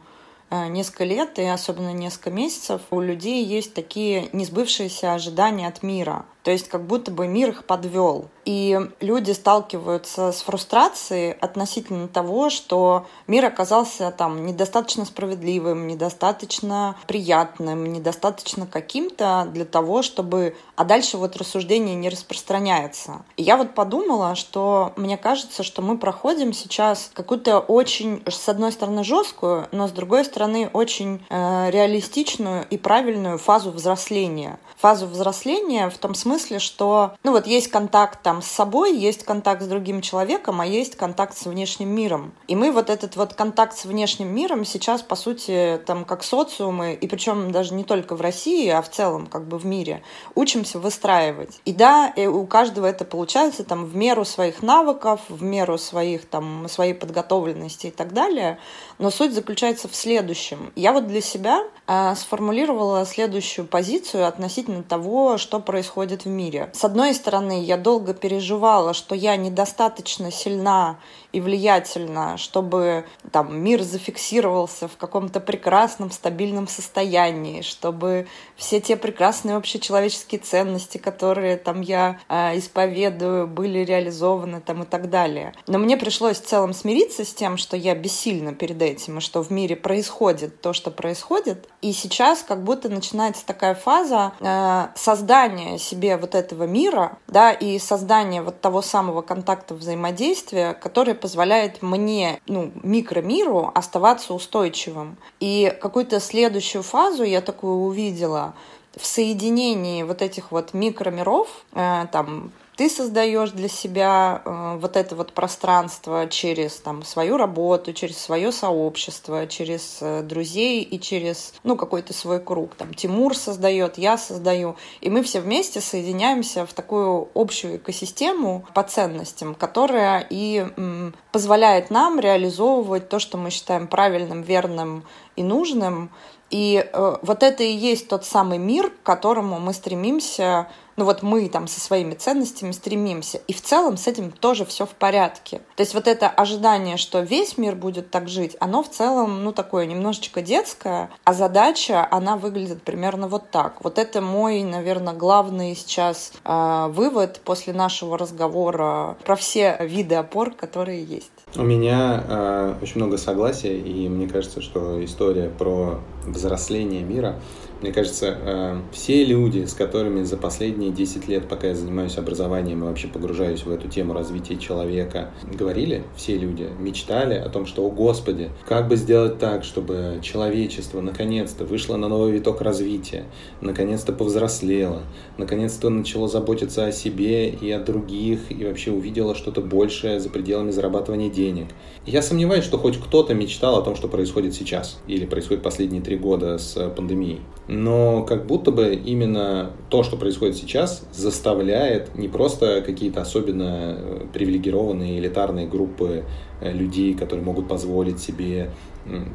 [0.50, 6.26] э, несколько лет и особенно несколько месяцев у людей есть такие несбывшиеся ожидания от мира.
[6.44, 8.28] То есть как будто бы мир их подвел.
[8.46, 17.92] И люди сталкиваются с фрустрацией относительно того, что мир оказался там недостаточно справедливым, недостаточно приятным,
[17.92, 20.56] недостаточно каким-то для того, чтобы...
[20.76, 23.24] А дальше вот рассуждение не распространяется.
[23.38, 28.72] И я вот подумала, что мне кажется, что мы проходим сейчас какую-то очень, с одной
[28.72, 34.60] стороны, жесткую, но с другой стороны, очень э, реалистичную и правильную фазу взросления.
[34.78, 39.24] Фазу взросления в том смысле, смысле, что, ну вот есть контакт там с собой, есть
[39.24, 42.34] контакт с другим человеком, а есть контакт с внешним миром.
[42.48, 46.94] И мы вот этот вот контакт с внешним миром сейчас, по сути, там как социумы,
[46.94, 50.02] и причем даже не только в России, а в целом как бы в мире,
[50.34, 51.62] учимся выстраивать.
[51.66, 56.26] И да, и у каждого это получается там в меру своих навыков, в меру своих
[56.26, 58.58] там, своей подготовленности и так далее.
[58.98, 60.72] Но суть заключается в следующем.
[60.76, 66.70] Я вот для себя э, сформулировала следующую позицию относительно того, что происходит в мире.
[66.74, 70.98] С одной стороны, я долго переживала, что я недостаточно сильна
[71.34, 79.56] и влиятельна, чтобы там мир зафиксировался в каком-то прекрасном, стабильном состоянии, чтобы все те прекрасные
[79.56, 85.54] общечеловеческие ценности, которые там я э, исповедую, были реализованы там и так далее.
[85.66, 89.44] Но мне пришлось в целом смириться с тем, что я бессильна перед этим, и что
[89.44, 91.68] в мире происходит то, что происходит.
[91.82, 97.80] И сейчас как будто начинается такая фаза э, создания себе вот этого мира, да, и
[97.80, 105.16] создание вот того самого контакта взаимодействия, который позволяет мне, ну, микромиру оставаться устойчивым.
[105.40, 108.56] И какую-то следующую фазу я такую увидела
[108.98, 115.16] в соединении вот этих вот микромиров, э, там ты создаешь для себя э, вот это
[115.16, 121.76] вот пространство через там свою работу, через свое сообщество, через э, друзей и через ну
[121.76, 122.76] какой-то свой круг.
[122.76, 128.84] Там Тимур создает, я создаю, и мы все вместе соединяемся в такую общую экосистему по
[128.84, 135.04] ценностям, которая и м, позволяет нам реализовывать то, что мы считаем правильным, верным
[135.36, 136.10] и нужным.
[136.50, 141.24] И э, вот это и есть тот самый мир, к которому мы стремимся ну вот
[141.24, 143.40] мы там со своими ценностями стремимся.
[143.48, 145.62] И в целом с этим тоже все в порядке.
[145.76, 149.52] То есть вот это ожидание, что весь мир будет так жить, оно в целом, ну,
[149.52, 153.84] такое немножечко детское, а задача, она выглядит примерно вот так.
[153.84, 160.52] Вот это мой, наверное, главный сейчас э, вывод после нашего разговора про все виды опор,
[160.52, 161.32] которые есть.
[161.56, 167.40] У меня э, очень много согласия, и мне кажется, что история про взросление мира
[167.84, 172.82] мне кажется, э, все люди, с которыми за последние 10 лет, пока я занимаюсь образованием
[172.82, 177.86] и вообще погружаюсь в эту тему развития человека, говорили, все люди мечтали о том, что,
[177.86, 183.26] о Господи, как бы сделать так, чтобы человечество наконец-то вышло на новый виток развития,
[183.60, 185.02] наконец-то повзрослело,
[185.38, 190.72] наконец-то начало заботиться о себе и о других, и вообще увидело что-то большее за пределами
[190.72, 191.68] зарабатывания денег.
[192.06, 196.16] Я сомневаюсь, что хоть кто-то мечтал о том, что происходит сейчас или происходит последние три
[196.16, 197.42] года с пандемией
[197.74, 204.26] но как будто бы именно то, что происходит сейчас, заставляет не просто какие-то особенно э,
[204.32, 206.24] привилегированные элитарные группы
[206.62, 208.70] э, людей, которые могут позволить себе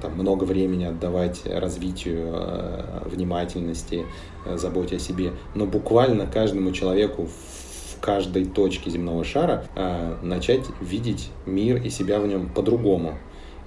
[0.01, 4.07] там, много времени отдавать развитию э, внимательности,
[4.55, 9.64] заботе о себе, но буквально каждому человеку в каждой точке земного шара
[10.22, 13.18] начать видеть мир и себя в нем по-другому.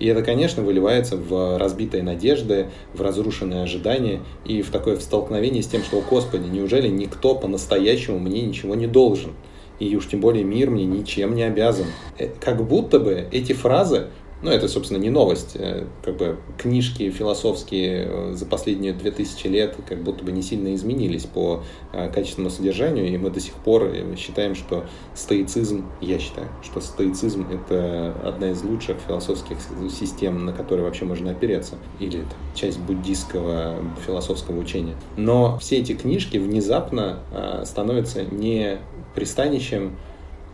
[0.01, 5.67] И это, конечно, выливается в разбитые надежды, в разрушенные ожидания и в такое столкновение с
[5.67, 9.33] тем, что, о Господи, неужели никто по-настоящему мне ничего не должен?
[9.77, 11.85] И уж тем более мир мне ничем не обязан.
[12.17, 14.07] Э, как будто бы эти фразы
[14.41, 15.51] ну, это, собственно, не новость.
[15.55, 20.73] Э, как бы книжки философские э, за последние 2000 лет как будто бы не сильно
[20.73, 21.63] изменились по
[21.93, 27.47] э, качественному содержанию, и мы до сих пор считаем, что стоицизм, я считаю, что стоицизм—
[27.51, 29.57] это одна из лучших философских
[29.91, 33.75] систем, на которые вообще можно опереться, или это часть буддийского
[34.05, 34.95] философского учения.
[35.17, 37.19] Но все эти книжки внезапно
[37.63, 38.79] становятся не
[39.13, 39.97] пристанищем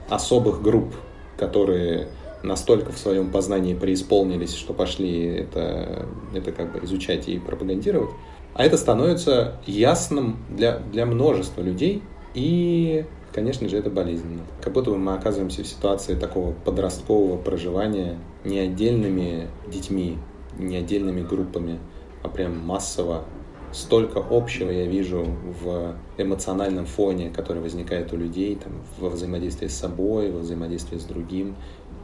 [0.09, 0.93] особых групп,
[1.37, 2.09] которые
[2.43, 8.11] настолько в своем познании преисполнились, что пошли это, это как бы изучать и пропагандировать.
[8.53, 12.01] А это становится ясным для, для множества людей,
[12.33, 14.41] и, конечно же, это болезненно.
[14.61, 20.17] Как будто бы мы оказываемся в ситуации такого подросткового проживания не отдельными детьми,
[20.57, 21.79] не отдельными группами,
[22.23, 23.25] а прям массово
[23.71, 25.25] столько общего я вижу
[25.61, 31.03] в эмоциональном фоне, который возникает у людей там, во взаимодействии с собой, во взаимодействии с
[31.03, 31.55] другим,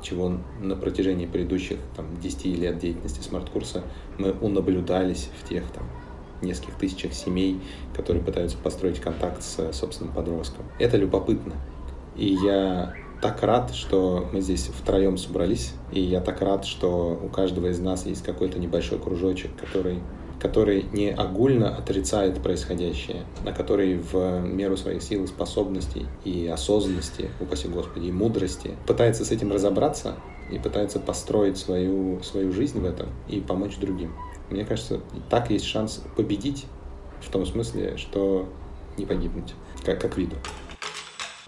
[0.04, 3.84] чего на протяжении предыдущих там, 10 лет деятельности смарт-курса
[4.18, 5.84] мы унаблюдались в тех там,
[6.41, 7.60] нескольких тысячах семей,
[7.95, 10.66] которые пытаются построить контакт с собственным подростком.
[10.80, 11.54] Это любопытно.
[12.16, 17.30] И я так рад, что мы здесь втроем собрались, и я так рад, что у
[17.30, 19.99] каждого из нас есть какой-то небольшой кружочек, который
[20.44, 27.70] который не огульно отрицает происходящее, а который в меру своих сил способностей и осознанности, упаси
[27.70, 30.16] Господи, и мудрости пытается с этим разобраться
[30.52, 34.14] и пытается построить свою, свою жизнь в этом и помочь другим.
[34.50, 36.66] Мне кажется, так есть шанс победить
[37.22, 38.50] в том смысле, что
[38.98, 39.54] не погибнуть,
[39.86, 40.36] как, как виду.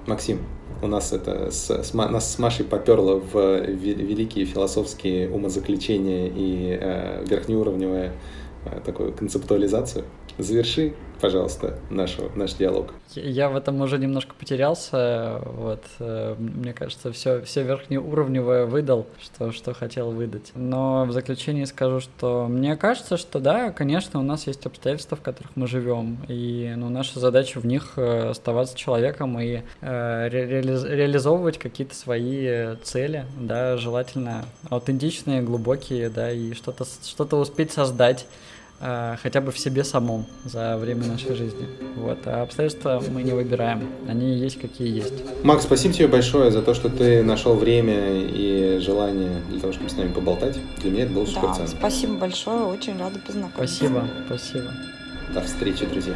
[0.08, 0.40] Максим,
[0.82, 7.26] у нас это с, с, нас с Машей поперло в великие философские умозаключения и э,
[7.28, 8.14] верхнеуровневое
[8.84, 10.06] такую концептуализацию.
[10.38, 12.94] Заверши, пожалуйста, нашу, наш диалог.
[13.14, 15.40] Я в этом уже немножко потерялся.
[15.46, 20.52] Вот, э, мне кажется, все, все верхнеуровневое выдал, что, что хотел выдать.
[20.56, 25.22] Но в заключение скажу, что мне кажется, что да, конечно, у нас есть обстоятельства, в
[25.22, 26.18] которых мы живем.
[26.28, 32.76] И ну, наша задача в них э, оставаться человеком и э, ре- реализовывать какие-то свои
[32.84, 38.26] цели, да, желательно аутентичные, глубокие, да, и что-то что успеть создать
[38.82, 41.68] Э, хотя бы в себе самом за время нашей жизни.
[41.96, 42.20] Вот.
[42.26, 45.14] А обстоятельства мы не выбираем, они есть какие есть.
[45.44, 49.90] Макс, спасибо тебе большое за то, что ты нашел время и желание для того, чтобы
[49.90, 50.58] с нами поболтать.
[50.82, 53.76] Для меня это было да, супер Да, Спасибо большое, очень рада познакомиться.
[53.76, 54.72] Спасибо, спасибо.
[55.34, 56.16] До встречи, друзья.